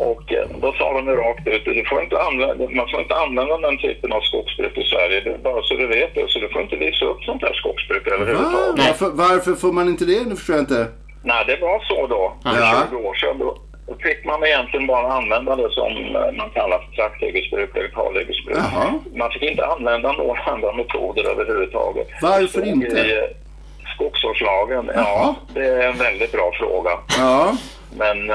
Och 0.09 0.33
eh, 0.33 0.47
då 0.61 0.73
sa 0.77 0.93
de 0.93 1.07
ju 1.07 1.15
rakt 1.15 1.47
ut, 1.47 1.65
du 1.65 1.85
får 1.89 2.03
inte 2.03 2.21
använda, 2.21 2.55
man 2.79 2.87
får 2.91 3.01
inte 3.01 3.15
använda 3.15 3.57
den 3.57 3.77
typen 3.77 4.11
av 4.11 4.21
skogsbruk 4.21 4.77
i 4.77 4.83
Sverige, 4.83 5.21
det, 5.21 5.43
bara 5.43 5.61
så 5.61 5.73
du 5.73 5.87
vet 5.87 6.15
det. 6.15 6.25
Så 6.27 6.39
du 6.39 6.49
får 6.49 6.61
inte 6.61 6.75
visa 6.75 7.05
upp 7.05 7.23
sånt 7.23 7.41
här 7.41 7.53
skogsbruk 7.53 8.07
överhuvudtaget. 8.07 8.85
Varför, 8.87 9.09
varför 9.09 9.53
får 9.53 9.71
man 9.71 9.87
inte 9.87 10.05
det? 10.05 10.21
Nu 10.29 10.35
förstår 10.35 10.55
jag 10.55 10.63
inte. 10.63 10.87
Nej, 11.23 11.43
det 11.47 11.57
var 11.61 11.79
så 11.79 12.07
då. 12.07 12.33
För 12.43 12.59
ja. 12.59 12.83
20 12.89 12.97
år 12.97 13.15
sedan. 13.15 13.37
Då. 13.39 13.57
Då 13.87 13.93
fick 14.07 14.25
man 14.25 14.43
egentligen 14.43 14.87
bara 14.87 15.13
använda 15.13 15.55
det 15.55 15.69
som 15.71 15.91
eh, 16.15 16.31
man 16.37 16.49
kallar 16.49 16.77
för 16.83 16.91
trakthyggesbruk 16.95 17.75
eller 17.75 17.87
kalhyggesbruk. 17.87 18.57
Man 19.15 19.31
fick 19.31 19.43
inte 19.43 19.65
använda 19.65 20.11
några 20.11 20.41
andra 20.41 20.71
metoder 20.73 21.23
överhuvudtaget. 21.31 22.07
Varför 22.21 22.67
inte? 22.67 22.97
I 22.99 23.17
eh, 23.17 23.23
skogsvårdslagen. 23.95 24.91
Jaha. 24.95 25.05
Ja, 25.05 25.35
det 25.53 25.65
är 25.65 25.89
en 25.89 25.97
väldigt 25.97 26.31
bra 26.31 26.51
fråga. 26.59 26.91
Ja. 27.17 27.55
Men, 27.97 28.31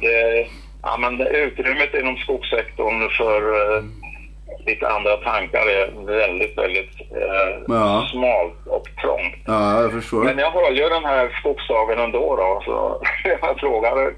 det, 0.00 0.46
ja, 0.82 0.96
men 0.96 1.18
det, 1.18 1.28
utrymmet 1.28 1.94
inom 1.94 2.16
skogssektorn 2.16 3.10
för 3.10 3.40
eh, 3.76 3.82
lite 4.66 4.88
andra 4.88 5.16
tankar 5.16 5.66
är 5.66 6.06
väldigt, 6.06 6.58
väldigt 6.58 6.94
eh, 7.00 7.62
Ja. 7.68 8.08
smalt 8.12 8.66
och 8.66 8.88
trångt. 9.02 9.34
ja, 9.46 9.82
jag 9.82 9.92
förstår. 9.92 10.24
Men 10.24 10.38
jag 10.38 10.50
höll 10.50 10.76
ju 10.78 10.88
den 10.88 11.04
här 11.04 11.36
skogsdagen 11.40 11.98
ändå 11.98 12.36
då. 12.36 12.62
Så 12.64 13.02
jag 13.42 13.60
frågade 13.60 14.10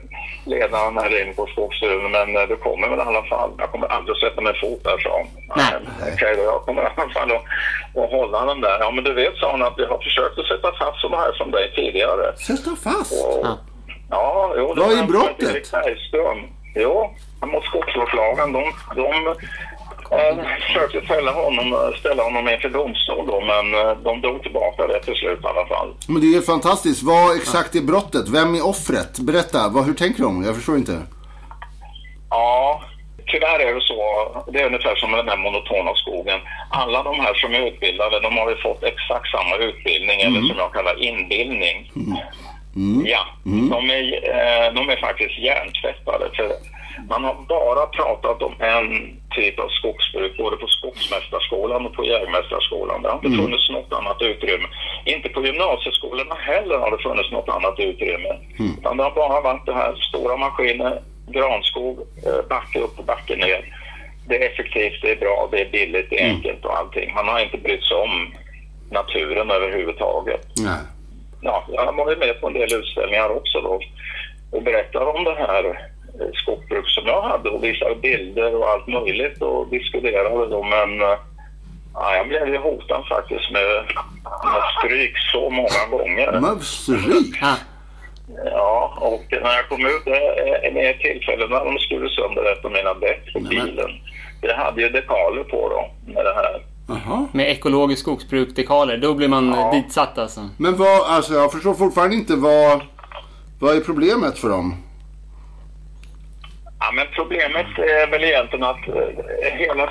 ledaren 0.47 0.99
här 0.99 1.23
inne 1.23 1.33
på 1.33 1.47
Skogsstyrelsen, 1.47 2.11
men 2.11 2.37
eh, 2.37 2.43
du 2.49 2.57
kommer 2.57 2.89
väl 2.89 2.99
i 2.99 3.03
alla 3.03 3.23
fall? 3.23 3.51
Jag 3.59 3.71
kommer 3.71 3.87
aldrig 3.87 4.13
att 4.15 4.21
sätta 4.21 4.41
min 4.41 4.55
fot 4.61 4.85
där, 4.85 4.99
sa. 4.99 5.23
"Nej, 5.57 6.13
Okej 6.15 6.35
då, 6.37 6.43
jag 6.43 6.63
kommer 6.63 6.83
i 6.83 6.87
alla 6.97 7.11
fall 7.11 7.33
att, 7.33 7.45
att 8.05 8.11
hålla 8.11 8.45
den 8.45 8.61
där. 8.61 8.77
Ja, 8.81 8.91
men 8.91 9.05
du 9.05 9.13
vet, 9.15 9.37
sa 9.37 9.51
hon, 9.51 9.63
att 9.63 9.79
vi 9.79 9.85
har 9.85 9.99
försökt 9.99 10.39
att 10.39 10.47
sätta 10.47 10.73
fast 10.73 11.01
sådana 11.01 11.23
här 11.23 11.33
som 11.33 11.51
dig 11.51 11.73
tidigare. 11.75 12.37
Sätta 12.37 12.71
fast? 12.85 13.25
Och, 13.27 13.41
Ja. 13.47 13.59
Ja, 14.11 14.55
jo, 14.57 14.75
det 14.75 14.81
Vad 14.81 14.99
är 14.99 15.05
brottet? 15.05 15.43
Erik 15.43 15.71
Bergström. 15.71 16.39
Jo, 16.75 17.11
mot 17.47 17.65
skogsvårdslagen. 17.65 18.53
De, 18.53 18.63
de 18.97 19.27
eh, 20.17 20.37
försökte 20.67 21.01
fälla 21.01 21.33
honom, 21.33 21.93
ställa 21.99 22.23
honom 22.23 22.49
inför 22.49 22.69
domstol 22.69 23.27
då, 23.27 23.41
men 23.41 23.75
eh, 23.75 23.97
de 24.05 24.21
drog 24.21 24.43
tillbaka 24.43 24.87
det 24.87 25.01
till 25.03 25.15
slut 25.15 25.41
i 25.43 25.47
alla 25.47 25.67
fall. 25.67 25.95
Men 26.09 26.21
det 26.21 26.27
är 26.27 26.33
helt 26.33 26.47
fantastiskt. 26.47 27.03
Vad 27.03 27.37
exakt 27.37 27.75
är 27.75 27.81
brottet? 27.81 28.29
Vem 28.29 28.55
är 28.55 28.67
offret? 28.67 29.19
Berätta. 29.19 29.69
Vad, 29.69 29.85
hur 29.85 29.95
tänker 29.95 30.23
de? 30.23 30.45
Jag 30.45 30.55
förstår 30.57 30.77
inte. 30.77 31.03
Ja, 32.31 32.83
tyvärr 33.27 33.61
är 33.61 33.75
det 33.75 33.81
så. 33.81 34.01
Det 34.53 34.61
är 34.61 34.67
ungefär 34.67 34.97
som 34.97 35.11
med 35.11 35.19
den 35.21 35.29
här 35.29 35.37
monotona 35.37 35.95
skogen. 35.95 36.41
Alla 36.71 37.03
de 37.03 37.21
här 37.21 37.35
som 37.35 37.55
är 37.55 37.67
utbildade, 37.67 38.21
de 38.21 38.37
har 38.39 38.51
ju 38.51 38.57
fått 38.57 38.83
exakt 38.83 39.31
samma 39.31 39.57
utbildning, 39.57 40.21
eller 40.21 40.41
som 40.41 40.57
jag 40.59 40.73
kallar 40.73 41.03
inbildning. 41.03 41.77
Ja, 43.07 43.27
de, 43.45 43.91
är, 43.91 44.03
eh, 44.13 44.75
de 44.75 44.89
är 44.89 44.97
faktiskt 45.01 45.39
hjärntvättade. 45.39 46.31
För 46.37 46.53
man 47.09 47.25
har 47.25 47.37
bara 47.49 47.87
pratat 47.87 48.43
om 48.43 48.55
en 48.59 49.17
typ 49.31 49.59
av 49.59 49.69
skogsbruk, 49.69 50.37
både 50.37 50.57
på 50.57 50.67
Skogsmästarskolan 50.67 51.87
och 51.87 51.95
på 51.95 52.05
Jägmästarskolan. 52.05 53.03
Det 53.03 53.09
har 53.09 53.17
inte 53.17 53.43
funnits 53.43 53.71
något 53.71 53.93
annat 53.93 54.23
utrymme. 54.23 54.69
Inte 55.05 55.29
på 55.29 55.47
gymnasieskolorna 55.47 56.35
heller 56.35 56.79
har 56.79 56.91
det 56.91 57.03
funnits 57.03 57.33
något 57.33 57.49
annat 57.49 57.79
utrymme. 57.79 58.37
Utan 58.79 58.97
det 58.97 59.03
har 59.03 59.11
bara 59.11 59.41
varit 59.41 59.67
det 59.67 59.75
här 59.75 59.95
stora 59.95 60.37
maskiner, 60.37 61.01
granskog, 61.29 61.99
eh, 62.27 62.49
backe 62.49 62.79
upp 62.81 62.99
och 62.99 63.05
backe 63.05 63.37
ner. 63.37 63.77
Det 64.29 64.37
är 64.37 64.53
effektivt, 64.53 65.03
det 65.03 65.11
är 65.11 65.17
bra, 65.17 65.49
det 65.51 65.61
är 65.61 65.71
billigt, 65.71 66.11
det 66.11 66.23
är 66.23 66.29
enkelt 66.29 66.65
och 66.65 66.79
allting. 66.79 67.15
Man 67.15 67.29
har 67.29 67.41
inte 67.41 67.59
brytt 67.59 67.85
sig 67.85 67.97
om 67.97 68.35
naturen 68.91 69.51
överhuvudtaget 69.51 70.47
Nej. 70.57 70.81
Ja, 71.41 71.65
jag 71.69 71.93
var 71.93 72.11
ju 72.11 72.17
med 72.17 72.41
på 72.41 72.47
en 72.47 72.53
del 72.53 72.75
utställningar 72.75 73.29
också 73.29 73.61
då 73.61 73.81
och 74.51 74.63
berättade 74.63 75.05
om 75.05 75.25
det 75.25 75.35
här 75.35 75.65
eh, 76.21 76.27
skogsbruk 76.35 76.89
som 76.89 77.07
jag 77.07 77.23
hade 77.23 77.51
och 77.51 77.65
visade 77.65 77.95
bilder 77.95 78.55
och 78.55 78.69
allt 78.69 78.87
möjligt 78.87 79.43
och 79.43 79.69
diskuterade 79.69 80.47
då 80.47 80.63
men 80.63 81.03
eh, 81.03 81.19
ja, 81.95 82.17
jag 82.17 82.29
blev 82.29 82.49
ju 82.49 82.59
hotad 82.59 83.05
faktiskt 83.09 83.51
med, 83.53 83.85
med 84.25 84.63
stryk 84.79 85.19
så 85.33 85.51
många 85.51 85.87
gånger. 85.91 86.41
Men 86.41 86.61
stryk? 86.61 87.39
Ja. 87.41 87.57
Ja, 88.45 88.99
och 89.01 89.25
när 89.31 89.57
jag 89.57 89.69
kom 89.69 89.87
ut 89.87 90.07
eh, 90.07 90.73
med 90.73 90.91
ett 90.91 91.01
tillfälle 91.01 91.47
när 91.47 91.65
de 91.65 91.79
skulle 91.79 92.09
sönder 92.11 92.53
ett 92.53 92.65
av 92.65 92.73
mina 92.73 92.95
däck 92.95 93.33
på 93.33 93.41
bilen. 93.41 93.91
Det 94.41 94.53
hade 94.53 94.83
ju 94.83 94.89
dekaler 94.89 95.45
på 95.45 95.69
då 95.69 95.91
med 96.13 96.25
det 96.25 96.35
här. 96.35 96.61
Jaha. 96.91 97.27
Med 97.33 97.51
ekologiskt 97.51 98.03
skogsbruk, 98.03 98.57
dekaler. 98.57 98.97
Då 98.97 99.15
blir 99.15 99.29
man 99.29 99.49
Ja. 99.49 99.57
ja. 99.73 99.81
ditsatt 99.81 100.19
alltså. 100.19 100.49
Men 100.57 100.77
vad, 100.77 101.01
alltså 101.07 101.35
jag 101.35 101.53
förstår 101.53 101.75
fortfarande 101.75 102.17
inte 102.17 102.37
vad, 102.37 102.81
vad 103.61 103.77
är 103.77 103.81
problemet 103.81 104.39
för 104.39 104.49
dem? 104.49 104.75
Ja, 106.81 106.93
men 106.95 107.07
problemet 107.15 107.67
är 107.79 108.11
väl 108.11 108.25
egentligen 108.25 108.65
att 108.65 108.89
eh, 108.89 109.53
hela 109.59 109.89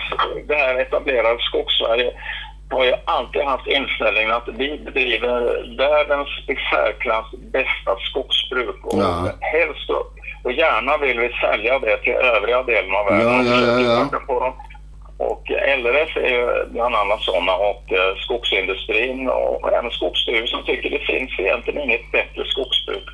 det 0.48 0.56
här 0.56 0.80
etablerade 0.82 1.40
skogssverige 1.40 2.12
har 2.72 2.86
ju 2.86 2.94
alltid 3.06 3.42
haft 3.42 3.68
inställningen 3.68 4.32
att 4.32 4.48
vi 4.48 4.82
bedriver 4.86 5.42
världens 5.78 6.28
i 6.48 6.56
särklass 6.72 7.26
bästa 7.52 7.92
skogsbruk 8.10 8.86
och 8.86 9.02
Ja. 9.02 9.32
helst 9.40 9.90
och, 9.90 10.06
och 10.44 10.52
gärna 10.52 10.98
vill 10.98 11.20
vi 11.20 11.30
sälja 11.42 11.80
det 11.80 11.98
till 11.98 12.14
övriga 12.14 12.64
delen 12.64 12.96
av 12.96 13.06
världen. 13.06 13.28
Ja, 13.28 13.40
och 13.40 13.46
ja, 13.46 13.50
ja, 13.52 13.60
försöker 13.60 13.90
ja. 13.90 14.00
trycka 14.00 14.26
På 14.26 14.40
dem. 14.40 14.54
Och 15.20 15.44
LRF 15.78 16.18
är 16.18 16.30
ju 16.30 16.66
bland 16.74 16.96
annat 16.96 17.22
sådana 17.22 17.54
och 17.56 17.84
eh, 17.92 18.16
skogsindustrin 18.18 19.30
och 19.30 19.74
även 19.74 19.92
Skogsstyrelsen 19.92 20.64
tycker 20.66 20.90
det 20.90 21.00
finns 21.00 21.40
egentligen 21.40 21.82
inget 21.82 22.12
bättre 22.12 22.46
skogsbruk 22.46 23.08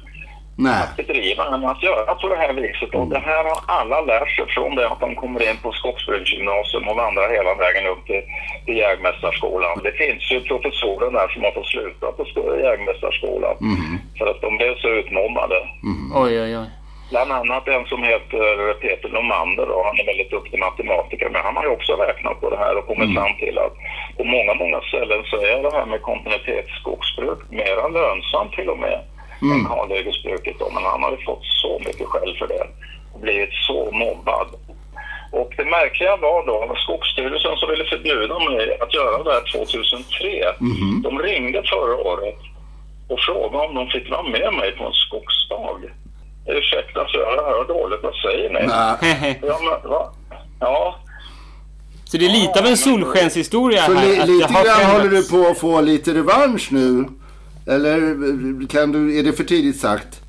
Nej. 0.57 0.87
bedriva 0.97 1.43
än 1.53 1.65
att 1.65 1.83
göra 1.83 2.15
på 2.15 2.27
det 2.27 2.35
här 2.35 2.53
viset. 2.53 2.95
Och 2.95 3.07
det 3.07 3.19
här 3.19 3.43
har 3.43 3.59
alla 3.67 4.01
lärt 4.01 4.35
sig 4.35 4.45
från 4.47 4.75
det 4.75 4.87
att 4.89 4.99
de 4.99 5.15
kommer 5.15 5.49
in 5.49 5.57
på 5.57 5.71
skogsbruksgymnasium 5.71 6.87
och 6.87 6.95
vandrar 6.95 7.29
hela 7.37 7.53
vägen 7.55 7.87
upp 7.87 8.05
till, 8.05 8.23
till 8.65 8.77
Jägmästarskolan. 8.77 9.79
Det 9.83 9.91
finns 9.91 10.31
ju 10.31 10.41
professorer 10.41 11.11
där 11.11 11.27
som 11.27 11.43
har 11.43 11.51
fått 11.51 11.67
sluta 11.67 12.11
på 12.11 12.25
sko- 12.25 12.59
Jägmästarskolan 12.59 13.55
för 14.17 14.27
att 14.27 14.41
de 14.41 14.57
blev 14.57 14.75
så 14.75 14.87
utmobbade. 14.87 15.55
Oj, 16.15 16.41
oj, 16.41 16.57
oj. 16.57 16.69
Bland 17.09 17.31
annat 17.31 17.67
en 17.67 17.85
som 17.85 18.03
heter 18.03 18.73
Peter 18.73 19.09
Lomander 19.09 19.69
och 19.69 19.85
han 19.85 19.99
är 19.99 20.05
väldigt 20.05 20.31
duktig 20.31 20.59
matematiker 20.59 21.29
men 21.29 21.41
han 21.43 21.55
har 21.55 21.63
ju 21.63 21.69
också 21.69 21.93
räknat 21.93 22.41
på 22.41 22.49
det 22.49 22.57
här 22.57 22.77
och 22.77 22.87
kommit 22.87 23.15
fram 23.15 23.33
till 23.39 23.57
att 23.57 23.73
på 24.17 24.23
många, 24.23 24.53
många 24.53 24.81
ställen 24.81 25.23
så 25.23 25.35
är 25.37 25.63
det 25.63 25.71
här 25.77 25.85
med 25.85 26.01
kontinuitetsskogsbruk 26.01 27.39
mera 27.49 27.87
lönsamt 27.87 28.53
till 28.53 28.69
och 28.69 28.79
med 28.79 28.99
än 29.41 29.65
kalhyggesbruket 29.65 30.59
då. 30.59 30.69
Men 30.73 30.83
han 30.83 31.03
har 31.03 31.11
ju 31.11 31.25
fått 31.25 31.45
så 31.61 31.79
mycket 31.79 32.07
skäll 32.07 32.35
för 32.39 32.47
det 32.47 32.67
och 33.13 33.19
blivit 33.19 33.53
så 33.53 33.91
mobbad. 33.91 34.47
Och 35.31 35.53
det 35.57 35.65
märkliga 35.65 36.15
var 36.15 36.45
då 36.45 36.75
Skogsstyrelsen 36.75 37.55
som 37.57 37.69
ville 37.69 37.85
förbjuda 37.85 38.39
mig 38.39 38.77
att 38.81 38.93
göra 38.93 39.23
det 39.23 39.33
här 39.33 39.51
2003. 39.51 40.53
De 41.03 41.19
ringde 41.19 41.63
förra 41.63 41.95
året 41.95 42.39
och 43.09 43.19
frågade 43.19 43.67
om 43.67 43.75
de 43.75 43.87
fick 43.87 44.09
vara 44.09 44.23
med 44.23 44.53
mig 44.53 44.71
på 44.71 44.83
en 44.83 44.93
skogsdag. 44.93 45.79
Ursäkta, 46.47 47.07
så 47.07 47.17
jag 47.19 47.25
hör 47.43 47.67
dåligt. 47.67 47.99
Vad 48.03 48.15
säger 48.15 48.49
ni? 48.49 48.59
Nej. 48.67 49.39
Ja, 49.47 49.59
men, 49.81 49.91
va? 49.91 50.11
ja, 50.59 50.95
Så 52.05 52.17
det 52.17 52.25
är 52.25 52.29
lite 52.29 52.59
av 52.59 52.65
en 52.65 52.77
solskenshistoria 52.77 53.81
Så 53.85 53.93
här. 53.93 54.07
li, 54.07 54.19
att 54.21 54.27
lite 54.29 54.53
grann 54.63 54.91
håller 54.91 55.09
du 55.09 55.29
på 55.29 55.47
att 55.51 55.57
få 55.59 55.81
lite 55.81 56.13
revansch 56.13 56.67
nu? 56.71 57.05
Eller 57.67 57.99
kan 58.67 58.91
du, 58.91 59.19
är 59.19 59.23
det 59.23 59.33
för 59.33 59.43
tidigt 59.43 59.79
sagt? 59.79 60.21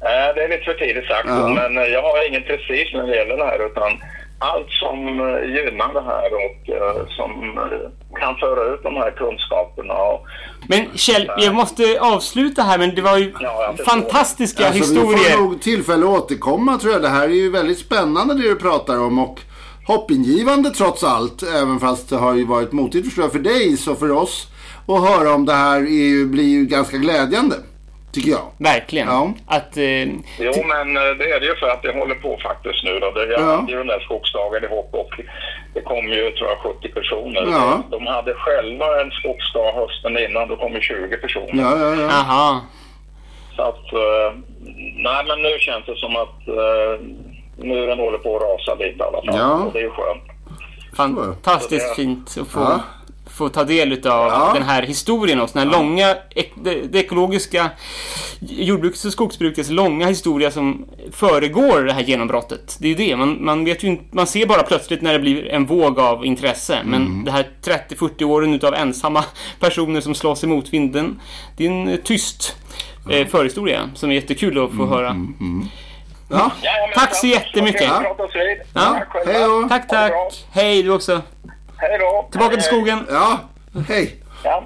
Eh, 0.00 0.34
Det 0.34 0.44
är 0.44 0.48
lite 0.48 0.64
för 0.64 0.74
tidigt 0.74 1.06
sagt, 1.06 1.28
Ja. 1.28 1.48
men 1.48 1.74
jag 1.92 2.02
har 2.02 2.28
ingen 2.28 2.42
precis 2.42 2.92
när 2.94 3.06
det 3.06 3.16
gäller 3.16 3.36
det 3.36 3.44
här 3.44 3.66
utan 3.66 3.92
allt 4.38 4.70
som 4.70 5.20
eh, 5.20 5.48
gynnar 5.54 5.92
det 5.94 6.02
här 6.12 6.28
och 6.44 6.68
eh, 6.76 7.06
som 7.08 7.58
kan 8.14 8.34
föra 8.36 8.74
ut 8.74 8.82
de 8.82 8.94
här 8.94 9.10
kunskaperna. 9.10 9.94
Och, 9.94 10.26
Men 10.68 10.86
Kjell, 10.94 11.30
jag 11.38 11.54
måste 11.54 11.98
avsluta 12.00 12.62
här 12.62 12.78
men 12.78 12.94
det 12.94 13.02
var 13.02 13.16
ju 13.18 13.32
Ja, 13.40 13.74
fantastiska 13.86 14.66
Alltså, 14.68 14.94
vi 14.94 15.00
historier. 15.00 15.36
får 15.36 15.42
nog 15.42 15.60
tillfälle 15.60 16.04
att 16.06 16.10
återkomma 16.22 16.78
tror 16.78 16.92
jag. 16.92 17.02
Det 17.02 17.08
här 17.08 17.24
är 17.28 17.32
ju 17.34 17.50
väldigt 17.50 17.78
spännande 17.78 18.34
det 18.34 18.42
du 18.42 18.56
pratar 18.56 18.98
om 19.00 19.18
och 19.18 19.40
hoppingivande 19.86 20.70
trots 20.70 21.04
allt. 21.04 21.42
Även 21.42 21.80
fast 21.80 22.08
det 22.08 22.16
har 22.16 22.34
ju 22.34 22.44
varit 22.44 22.72
motigt 22.72 23.04
förstår 23.04 23.24
jag 23.24 23.32
för 23.32 23.38
dig 23.38 23.76
så 23.76 23.94
för 23.94 24.10
oss 24.10 24.46
att 24.88 25.08
höra 25.08 25.34
om 25.34 25.46
det 25.46 25.52
här 25.54 25.76
är 25.80 26.08
ju, 26.08 26.26
blir 26.26 26.48
ju 26.48 26.64
ganska 26.66 26.96
glädjande. 26.96 27.56
Tycker 28.14 28.30
jag. 28.30 28.46
Verkligen. 28.58 29.08
Ja. 29.08 29.32
Att, 29.46 29.76
eh, 29.76 30.02
jo, 30.38 30.52
men 30.72 30.96
eh, 30.96 31.02
det 31.18 31.30
är 31.34 31.40
det 31.40 31.46
ju 31.46 31.54
för 31.54 31.68
att 31.68 31.82
det 31.82 31.92
håller 32.00 32.14
på 32.14 32.38
faktiskt 32.42 32.84
nu. 32.84 32.98
Då. 33.00 33.10
Det, 33.10 33.26
Ja. 33.32 33.40
hade 33.40 33.72
ju 33.72 33.78
den 33.78 33.86
där 33.86 34.00
skogsdagen 34.00 34.64
ihop 34.64 34.88
och 34.94 35.10
det 35.74 35.80
kom 35.80 36.08
ju, 36.08 36.30
tror 36.30 36.48
jag, 36.50 36.58
70 36.58 36.88
personer. 36.88 37.46
Ja. 37.50 37.82
De 37.90 38.06
hade 38.06 38.34
själva 38.34 39.00
en 39.00 39.10
skogsdag 39.10 39.72
hösten 39.72 40.18
innan, 40.18 40.48
då 40.48 40.56
kom 40.56 40.72
ju 40.72 40.80
20 40.80 41.16
personer. 41.16 41.62
Ja, 41.62 41.78
ja, 41.78 41.94
ja. 42.02 42.06
aha. 42.08 42.60
Så 43.56 43.62
att, 43.62 43.92
eh, 43.92 44.30
nej 44.96 45.24
men 45.28 45.42
nu 45.42 45.58
känns 45.58 45.86
det 45.86 45.96
som 45.96 46.16
att 46.16 46.48
uh, 46.48 47.06
muren 47.56 47.98
håller 47.98 48.18
på 48.18 48.36
att 48.36 48.42
rasa 48.42 48.74
lite 48.74 48.98
i 48.98 49.02
alla 49.02 49.22
fall. 49.22 49.36
Ja. 49.40 49.54
Och 49.64 49.72
det 49.72 49.78
är 49.78 49.82
ju 49.82 49.90
skönt. 49.90 50.22
Fantastiskt 50.96 51.94
fint 51.96 52.36
att 52.40 52.48
få, 52.48 52.60
Ja. 52.60 52.80
Få 53.26 53.48
ta 53.48 53.64
del 53.64 53.92
utav 53.92 54.26
Ja. 54.30 54.50
den 54.54 54.62
här 54.62 54.82
historien 54.82 55.40
och 55.40 55.50
den 55.52 55.68
här 55.68 55.78
långa, 55.78 56.16
ek, 56.34 56.52
det, 56.62 56.74
det 56.74 56.98
ekologiska 56.98 57.70
jordbrukets 58.40 59.04
och 59.04 59.12
skogsbrukets 59.12 59.70
långa 59.70 60.06
historia 60.08 60.50
som 60.50 60.84
föregår 61.12 61.80
det 61.82 61.92
här 61.92 62.02
genombrottet. 62.02 62.76
Det 62.80 62.86
är 62.86 62.88
ju 62.88 62.94
det, 63.08 63.16
man, 63.16 63.44
man 63.44 63.64
vet 63.64 63.82
ju 63.84 63.88
inte, 63.88 64.04
man 64.16 64.26
ser 64.26 64.46
bara 64.46 64.62
plötsligt 64.62 65.02
när 65.02 65.12
det 65.12 65.18
blir 65.18 65.48
en 65.48 65.66
våg 65.66 65.98
av 66.00 66.26
intresse. 66.26 66.78
Men 66.84 67.02
Mm. 67.02 67.24
det 67.24 67.30
här 67.30 67.48
30-40 67.64 68.24
åren 68.24 68.54
utav 68.54 68.74
ensamma 68.74 69.24
personer 69.60 70.00
som 70.00 70.14
slåss 70.14 70.44
emot 70.44 70.72
vinden, 70.72 71.20
det 71.56 71.66
är 71.66 71.70
en 71.70 71.88
eh, 71.88 71.96
tyst 71.96 72.56
eh, 73.10 73.26
förhistoria 73.26 73.90
som 73.94 74.10
är 74.10 74.14
jättekul 74.14 74.64
att 74.64 74.70
få 74.70 74.82
Mm, 74.82 74.88
höra. 74.88 75.16
Ja. 76.30 76.50
Jajamensan. 76.62 76.94
Tack 77.06 77.16
så 77.16 77.26
jättemycket. 77.26 77.80
Vid. 77.82 77.90
Ja. 78.74 79.00
Tack. 79.12 79.26
Hej 79.26 79.44
då. 79.44 79.68
Tack. 79.68 80.12
Hej 80.52 80.82
du 80.82 80.90
också. 80.92 81.22
Hej 81.76 81.98
då. 81.98 82.28
Tillbaka 82.30 82.56
Hej, 82.56 82.62
till 82.62 82.70
hej. 82.70 82.80
skogen. 82.80 82.98
Ja, 83.10 83.40
hej. 83.88 84.16
Ja. 84.44 84.64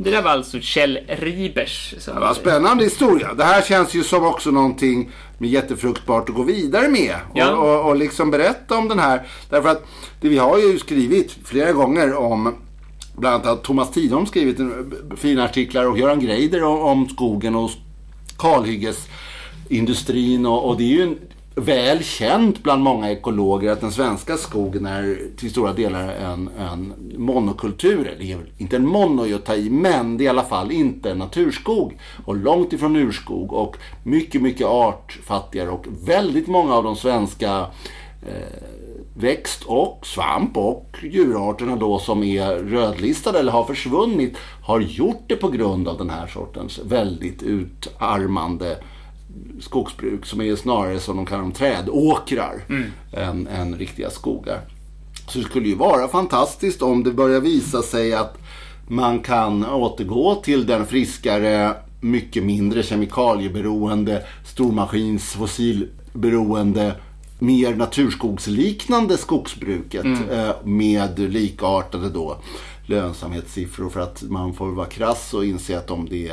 Det 0.00 0.10
där 0.10 0.22
var 0.22 0.30
alltså 0.30 0.60
Kjell 0.60 0.98
Ribers. 1.08 1.94
Som 1.98 2.14
Det 2.14 2.20
var 2.20 2.28
en 2.28 2.34
spännande 2.34 2.84
historia. 2.84 3.34
Det 3.34 3.44
här 3.44 3.62
känns 3.62 3.94
ju 3.94 4.04
som 4.04 4.24
också 4.24 4.50
någonting 4.50 5.10
med 5.38 5.50
jättefruktbart 5.50 6.28
att 6.28 6.34
gå 6.34 6.42
vidare 6.42 6.88
med. 6.88 7.14
Ja. 7.34 7.50
Och, 7.50 7.74
och, 7.74 7.88
och 7.88 7.96
liksom 7.96 8.30
berätta 8.30 8.76
om 8.76 8.88
den 8.88 8.98
här. 8.98 9.26
Därför 9.50 9.68
att 9.68 9.86
det, 10.20 10.28
vi 10.28 10.38
har 10.38 10.58
ju 10.58 10.78
skrivit 10.78 11.36
flera 11.44 11.72
gånger 11.72 12.14
om 12.14 12.54
Bland 13.16 13.34
annat 13.34 13.46
har 13.46 13.56
Thomas 13.56 13.90
Tidholm 13.90 14.26
skrivit 14.26 14.58
en, 14.58 14.94
fina 15.16 15.44
artiklar 15.44 15.86
och 15.86 15.98
Göran 15.98 16.20
Greider 16.20 16.64
om, 16.64 16.80
om 16.80 17.08
skogen 17.08 17.54
och 17.54 17.70
kalhyggesindustrin. 18.38 20.46
Och, 20.46 20.68
och 20.68 20.76
det 20.76 20.84
är 20.84 20.96
ju 20.96 21.02
en, 21.02 21.18
väl 21.58 22.02
känt 22.02 22.62
bland 22.62 22.82
många 22.82 23.10
ekologer 23.10 23.72
att 23.72 23.80
den 23.80 23.92
svenska 23.92 24.36
skogen 24.36 24.86
är 24.86 25.18
till 25.36 25.50
stora 25.50 25.72
delar 25.72 26.08
en, 26.08 26.50
en 26.58 26.94
monokultur. 27.16 28.16
Det 28.18 28.32
är 28.32 28.36
väl 28.36 28.46
inte 28.58 28.76
en 28.76 28.86
mono 28.86 29.34
att 29.34 29.44
ta 29.44 29.54
i, 29.54 29.70
men 29.70 30.16
det 30.16 30.24
är 30.24 30.26
i 30.26 30.28
alla 30.28 30.42
fall 30.42 30.72
inte 30.72 31.10
en 31.10 31.18
naturskog. 31.18 31.98
Och 32.24 32.36
långt 32.36 32.72
ifrån 32.72 32.96
urskog 32.96 33.52
och 33.52 33.76
mycket, 34.02 34.42
mycket 34.42 34.66
artfattigare. 34.66 35.70
Och 35.70 35.86
väldigt 36.04 36.46
många 36.46 36.74
av 36.74 36.84
de 36.84 36.96
svenska 36.96 37.66
eh, 38.26 38.62
växt 39.14 39.64
och 39.64 40.06
svamp 40.06 40.56
och 40.56 40.96
djurarterna 41.02 41.76
då 41.76 41.98
som 41.98 42.22
är 42.22 42.54
rödlistade 42.54 43.38
eller 43.38 43.52
har 43.52 43.64
försvunnit 43.64 44.36
har 44.62 44.80
gjort 44.80 45.22
det 45.26 45.36
på 45.36 45.48
grund 45.48 45.88
av 45.88 45.98
den 45.98 46.10
här 46.10 46.26
sortens 46.26 46.78
väldigt 46.78 47.42
utarmande 47.42 48.78
skogsbruk 49.60 50.26
som 50.26 50.40
är 50.40 50.56
snarare 50.56 51.00
som 51.00 51.16
de 51.16 51.26
kallar 51.26 51.42
dem 51.42 51.52
trädåkrar 51.52 52.64
än, 53.12 53.46
än 53.46 53.78
riktiga 53.78 54.10
skogar. 54.10 54.60
Så 55.28 55.38
det 55.38 55.44
skulle 55.44 55.68
ju 55.68 55.74
vara 55.74 56.08
fantastiskt 56.08 56.82
om 56.82 57.04
det 57.04 57.12
börjar 57.12 57.40
visa 57.40 57.82
sig 57.82 58.14
att 58.14 58.38
man 58.88 59.20
kan 59.20 59.66
återgå 59.66 60.34
till 60.34 60.66
den 60.66 60.86
friskare, 60.86 61.74
mycket 62.00 62.44
mindre 62.44 62.82
kemikalieberoende, 62.82 64.24
stormaskins 64.44 65.32
fossilberoende, 65.32 66.94
mer 67.38 67.74
naturskogsliknande 67.74 69.16
skogsbruket 69.16 70.06
eh, 70.30 70.50
med 70.64 71.18
likartade 71.18 72.10
då 72.10 72.36
lönsamhetssiffror 72.86 73.90
för 73.90 74.00
att 74.00 74.22
man 74.22 74.54
får 74.54 74.66
vara 74.66 74.86
krass 74.86 75.34
och 75.34 75.44
inse 75.44 75.78
att 75.78 75.90
om 75.90 76.08
det, 76.10 76.32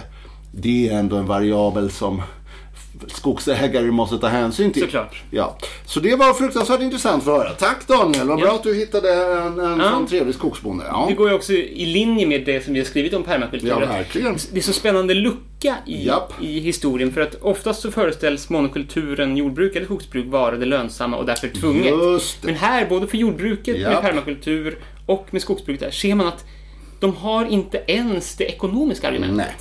det 0.52 0.90
är 0.90 1.00
ändå 1.00 1.16
en 1.16 1.26
variabel 1.26 1.92
som 1.92 2.22
skogsägare 3.08 3.92
måste 3.92 4.18
ta 4.18 4.28
hänsyn 4.28 4.72
till. 4.72 4.82
Såklart. 4.82 5.24
Ja. 5.32 5.58
Så 5.86 6.00
det 6.00 6.16
var 6.16 6.34
fruktansvärt 6.34 6.82
intressant 6.82 7.24
för 7.24 7.32
att 7.36 7.38
höra. 7.44 7.52
Tack 7.54 7.88
Daniel, 7.88 8.28
vad 8.28 8.38
bra 8.40 8.48
Ja. 8.48 8.56
att 8.56 8.64
du 8.64 8.76
hittade 8.76 9.14
en, 9.14 9.60
en 9.60 9.80
Ja. 9.80 9.92
sån 9.92 10.08
trevlig 10.08 10.36
skogsbonde. 10.36 10.86
Ja. 10.88 11.06
Det 11.10 11.14
går 11.16 11.30
ju 11.30 11.36
också 11.36 11.54
i 11.54 11.86
linje 11.86 12.26
med 12.28 12.46
det 12.46 12.64
som 12.66 12.74
vi 12.74 12.80
har 12.80 12.86
skrivit 12.86 13.14
om 13.14 13.24
permakultur. 13.24 13.68
Ja, 13.70 13.80
verkligen. 13.80 14.38
Det 14.52 14.60
är 14.60 14.64
så 14.64 14.74
spännande 14.74 15.14
lucka 15.14 15.76
i, 15.88 16.06
Japp. 16.08 16.34
i 16.42 16.60
historien. 16.60 17.12
För 17.14 17.22
att 17.22 17.36
oftast 17.42 17.82
så 17.82 17.92
föreställs 17.92 18.50
monokulturen, 18.50 19.38
jordbruk 19.38 19.76
eller 19.76 19.86
skogsbruk, 19.86 20.26
vara 20.28 20.56
det 20.56 20.66
lönsamma 20.66 21.18
och 21.18 21.26
därför 21.26 21.48
tvunget. 21.48 21.94
Just 22.04 22.42
det. 22.42 22.46
Men 22.48 22.56
här, 22.56 22.86
både 22.90 23.08
för 23.08 23.18
jordbruket 23.18 23.76
med 23.76 23.82
Japp. 23.92 24.02
permakultur 24.02 24.80
och 25.06 25.28
med 25.32 25.42
skogsbruket 25.42 25.82
där, 25.82 25.92
ser 25.92 26.16
man 26.16 26.28
att 26.28 26.46
de 27.00 27.16
har 27.16 27.46
inte 27.46 27.84
ens 27.88 28.36
det 28.36 28.44
ekonomiska 28.44 29.08
argumentet. 29.08 29.38
Nej. 29.38 29.56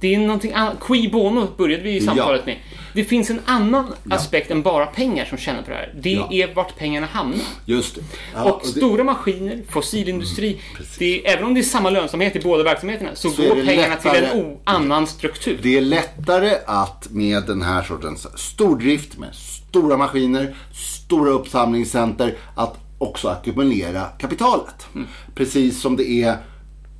Det 0.00 0.14
är 0.14 0.18
någonting 0.18 0.52
annat. 0.52 0.76
Qui 0.86 1.08
bono 1.08 1.48
började 1.56 1.82
vi 1.82 2.00
samtalet 2.00 2.40
Ja. 2.44 2.52
med. 2.52 2.56
Det 2.94 3.04
finns 3.04 3.30
en 3.30 3.40
annan 3.46 3.94
aspekt 4.10 4.50
än 4.50 4.62
bara 4.62 4.86
pengar 4.86 5.24
som 5.24 5.38
tjänar 5.38 5.62
på 5.62 5.70
det 5.70 5.76
här. 5.76 5.94
Det 6.00 6.10
Ja. 6.12 6.28
är 6.32 6.54
vart 6.54 6.78
pengarna 6.78 7.06
hamnar. 7.06 7.38
Just 7.64 7.94
det. 7.94 8.00
Ja, 8.34 8.42
och 8.42 8.60
det- 8.62 8.68
Mm, 8.68 8.76
stora 8.76 9.04
maskiner, 9.04 9.62
fossilindustri. 9.70 10.60
det 10.98 11.26
är, 11.26 11.32
även 11.34 11.44
om 11.44 11.54
det 11.54 11.60
är 11.60 11.62
samma 11.62 11.90
lönsamhet 11.90 12.36
i 12.36 12.40
båda 12.40 12.62
verksamheterna 12.62 13.10
så, 13.14 13.30
Så 13.30 13.42
går 13.48 13.54
det 13.56 13.64
pengarna 13.66 13.96
till 13.96 14.10
lättare- 14.10 14.26
en 14.40 14.44
o- 14.46 14.60
annan 14.64 15.06
struktur. 15.06 15.58
Det 15.62 15.76
är 15.76 15.80
lättare 15.80 16.52
att 16.66 17.08
med 17.10 17.42
den 17.46 17.62
här 17.62 17.82
sortens 17.82 18.26
stordrift 18.40 19.18
med 19.18 19.34
stora 19.34 19.96
maskiner, 19.96 20.54
stora 20.74 21.30
uppsamlingscenter 21.30 22.34
att 22.54 22.74
också 22.98 23.28
ackumulera 23.28 24.04
kapitalet. 24.04 24.86
Precis 25.34 25.80
som 25.80 25.96
det 25.96 26.10
är 26.10 26.36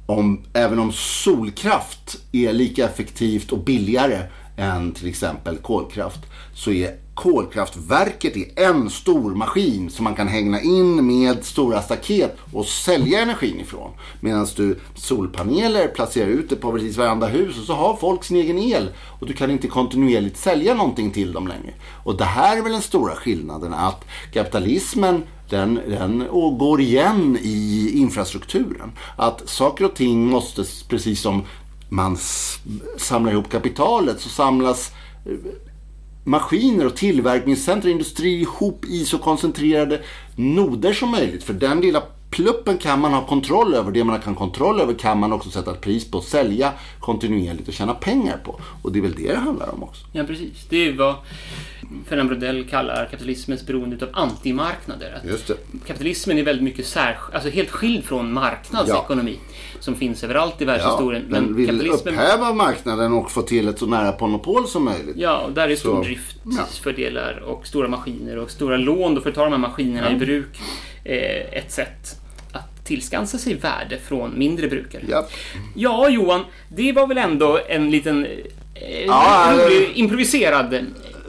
om, 0.08 0.40
även 0.52 0.78
om 0.78 0.92
solkraft 0.92 2.16
är 2.32 2.52
lika 2.52 2.84
effektivt 2.84 3.52
och 3.52 3.58
billigare 3.58 4.22
än 4.56 4.92
till 4.92 5.08
exempel 5.08 5.56
kolkraft 5.56 6.20
så 6.54 6.70
är 6.70 6.96
kolkraftverket 7.14 8.36
är 8.36 8.64
en 8.64 8.90
stor 8.90 9.34
maskin 9.34 9.90
som 9.90 10.04
man 10.04 10.14
kan 10.14 10.28
hängna 10.28 10.60
in 10.60 11.06
med 11.06 11.44
stora 11.44 11.82
staket 11.82 12.36
och 12.52 12.66
sälja 12.66 13.20
energin 13.20 13.60
ifrån. 13.60 13.90
Medan 14.20 14.46
du 14.56 14.78
solpaneler 14.94 15.88
placerar 15.88 16.28
ut 16.28 16.50
det 16.50 16.56
på 16.56 16.72
precis 16.72 16.96
varenda 16.96 17.26
hus 17.26 17.58
och 17.58 17.64
så 17.64 17.72
har 17.72 17.96
folk 17.96 18.24
sin 18.24 18.36
egen 18.36 18.58
el 18.58 18.88
och 19.20 19.26
du 19.26 19.32
kan 19.32 19.50
inte 19.50 19.68
kontinuerligt 19.68 20.36
sälja 20.36 20.74
någonting 20.74 21.10
till 21.10 21.32
dem 21.32 21.48
längre. 21.48 21.74
Och 22.04 22.16
det 22.16 22.24
här 22.24 22.56
är 22.56 22.62
väl 22.62 22.72
den 22.72 22.82
stora 22.82 23.14
skillnaden 23.14 23.74
att 23.74 24.04
kapitalismen 24.32 25.22
den, 25.50 25.80
den 25.88 26.22
och 26.28 26.58
går 26.58 26.80
igen 26.80 27.38
i 27.42 27.90
infrastrukturen. 27.94 28.92
Att 29.16 29.48
saker 29.48 29.84
och 29.84 29.94
ting 29.94 30.26
måste, 30.26 30.64
precis 30.88 31.20
som 31.20 31.44
man 31.88 32.18
samlar 32.96 33.32
ihop 33.32 33.50
kapitalet, 33.50 34.20
så 34.20 34.28
samlas 34.28 34.92
eh, 35.26 35.32
maskiner 36.24 36.86
och 36.86 36.96
tillverkningscenter 36.96 37.88
och 37.88 37.92
industri 37.92 38.40
ihop 38.40 38.84
i 38.84 39.04
så 39.04 39.18
koncentrerade 39.18 40.00
noder 40.36 40.92
som 40.92 41.10
möjligt. 41.10 41.44
För 41.44 41.52
den 41.52 41.80
lilla 41.80 42.02
pluppen 42.30 42.78
kan 42.78 43.00
man 43.00 43.12
ha 43.12 43.26
kontroll 43.26 43.74
över. 43.74 43.92
Det 43.92 44.04
man 44.04 44.20
kan 44.20 44.34
kontroll 44.34 44.80
över 44.80 44.94
kan 44.94 45.18
man 45.20 45.32
också 45.32 45.50
sätta 45.50 45.70
ett 45.70 45.80
pris 45.80 46.10
på, 46.10 46.20
sälja 46.20 46.72
kontinuerligt 47.00 47.68
och 47.68 47.74
tjäna 47.74 47.94
pengar 47.94 48.36
på. 48.44 48.60
Och 48.82 48.92
det 48.92 48.98
är 48.98 49.02
väl 49.02 49.14
det 49.14 49.32
det 49.32 49.38
handlar 49.38 49.74
om 49.74 49.82
också. 49.82 50.06
Ja, 50.12 50.24
precis. 50.24 50.66
Det 50.68 50.88
är 50.88 50.92
vad 50.92 51.14
Fernand 52.08 52.28
Brodell 52.28 52.64
kallar 52.68 53.04
kapitalismens 53.10 53.66
beroende 53.66 54.04
av 54.06 54.10
antimarknader. 54.12 55.18
Att 55.22 55.30
Just 55.30 55.46
det. 55.46 55.54
Kapitalismen 55.86 56.38
är 56.38 56.42
väldigt 56.42 56.64
mycket 56.64 56.86
sär, 56.86 57.18
alltså 57.32 57.48
helt 57.50 57.70
skild 57.70 58.04
från 58.04 58.32
marknadsekonomi 58.32 59.38
som 59.80 59.94
finns 59.94 60.24
överallt 60.24 60.54
i 60.60 60.64
Ja, 60.64 60.66
världshistorien. 60.66 61.24
den 61.30 61.56
vill 61.56 61.66
kapitalismen... 61.66 62.14
upphäva 62.14 62.52
marknaden 62.52 63.12
och 63.12 63.30
få 63.30 63.42
till 63.42 63.68
ett 63.68 63.78
så 63.78 63.86
nära 63.86 64.14
monopol 64.20 64.68
som 64.68 64.84
möjligt. 64.84 65.16
Ja, 65.16 65.38
och 65.38 65.52
där 65.52 65.68
är 65.68 65.76
Så, 65.76 65.80
stordriftsfördelar 65.80 67.38
och 67.46 67.66
stora 67.66 67.88
maskiner 67.88 68.38
och 68.38 68.50
stora 68.50 68.76
lån 68.76 69.14
då 69.14 69.20
för 69.20 69.28
att 69.28 69.34
ta 69.34 69.44
de 69.44 69.52
här 69.52 69.58
maskinerna 69.58 70.12
i 70.12 70.16
bruk 70.16 70.60
eh, 71.04 71.58
ett 71.58 71.72
sätt 71.72 72.17
tillskansa 72.88 73.38
sig 73.38 73.54
värde 73.54 73.98
från 74.08 74.38
mindre 74.38 74.68
brukare. 74.68 75.02
Ja. 75.08 75.26
Ja, 75.74 76.08
Johan, 76.08 76.44
det 76.68 76.92
var 76.92 77.06
väl 77.06 77.18
ändå 77.18 77.58
en 77.68 77.90
liten 77.90 78.26
eh, 78.26 79.04
Ja, 79.06 79.52
rolig, 79.54 79.90
improviserad 79.94 80.74
eh, 80.74 80.80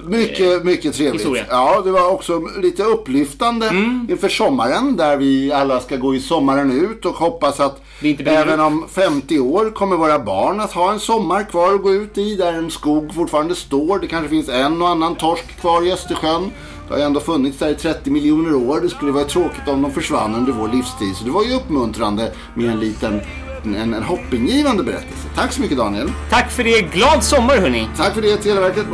Mycket, 0.03 0.63
mycket 0.63 0.95
trevligt. 0.95 1.21
historia. 1.21 1.45
Ja, 1.49 1.81
det 1.85 1.91
var 1.91 2.11
också 2.11 2.39
lite 2.61 2.83
upplyftande 2.83 3.67
Mm. 3.67 4.07
inför 4.11 4.29
sommaren 4.29 4.97
där 4.97 5.17
vi 5.17 5.51
alla 5.51 5.79
ska 5.79 5.95
gå 5.95 6.15
i 6.15 6.19
sommaren 6.19 6.71
ut 6.71 7.05
och 7.05 7.15
hoppas 7.15 7.59
att 7.59 7.81
även 8.25 8.59
om 8.59 8.85
50 8.91 9.39
år 9.39 9.69
kommer 9.69 9.95
våra 9.95 10.19
barn 10.19 10.59
att 10.59 10.71
ha 10.71 10.91
en 10.91 10.99
sommar 10.99 11.43
kvar 11.43 11.73
att 11.75 11.81
gå 11.81 11.93
ut 11.93 12.17
i 12.17 12.35
där 12.35 12.53
en 12.53 12.71
skog 12.71 13.13
fortfarande 13.15 13.55
står. 13.55 13.99
Det 13.99 14.07
kanske 14.07 14.29
finns 14.29 14.49
en 14.49 14.81
och 14.81 14.89
annan 14.89 15.15
torsk 15.15 15.59
kvar 15.61 15.87
i 15.87 15.91
Östersjön. 15.91 16.51
Det 16.89 16.95
har 16.95 16.99
ju 16.99 17.05
ändå 17.05 17.19
funnits 17.19 17.57
där 17.57 17.69
i 17.69 17.75
30 17.75 18.11
miljoner 18.11 18.55
år. 18.55 18.81
Det 18.81 18.89
skulle 18.89 19.11
vara 19.11 19.25
tråkigt 19.25 19.67
om 19.67 19.81
de 19.81 19.91
försvann 19.91 20.35
under 20.35 20.51
vår 20.51 20.67
livstid. 20.67 21.15
Så 21.15 21.25
det 21.25 21.31
var 21.31 21.43
ju 21.43 21.53
uppmuntrande 21.53 22.31
med 22.55 22.69
en 22.69 22.79
liten 22.79 23.21
en, 23.63 23.93
en 23.93 24.03
hoppingivande 24.03 24.83
berättelse. 24.83 25.27
Tack 25.35 25.51
så 25.51 25.61
mycket 25.61 25.77
Daniel. 25.77 26.11
Tack 26.29 26.51
för 26.51 26.63
det. 26.63 26.81
Glad 26.81 27.23
sommar, 27.23 27.57
hörni. 27.57 27.87
Tack 27.97 28.13
för 28.13 28.21
det 28.21 28.37
Televerket. 28.37 28.85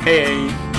Hej. 0.00 0.71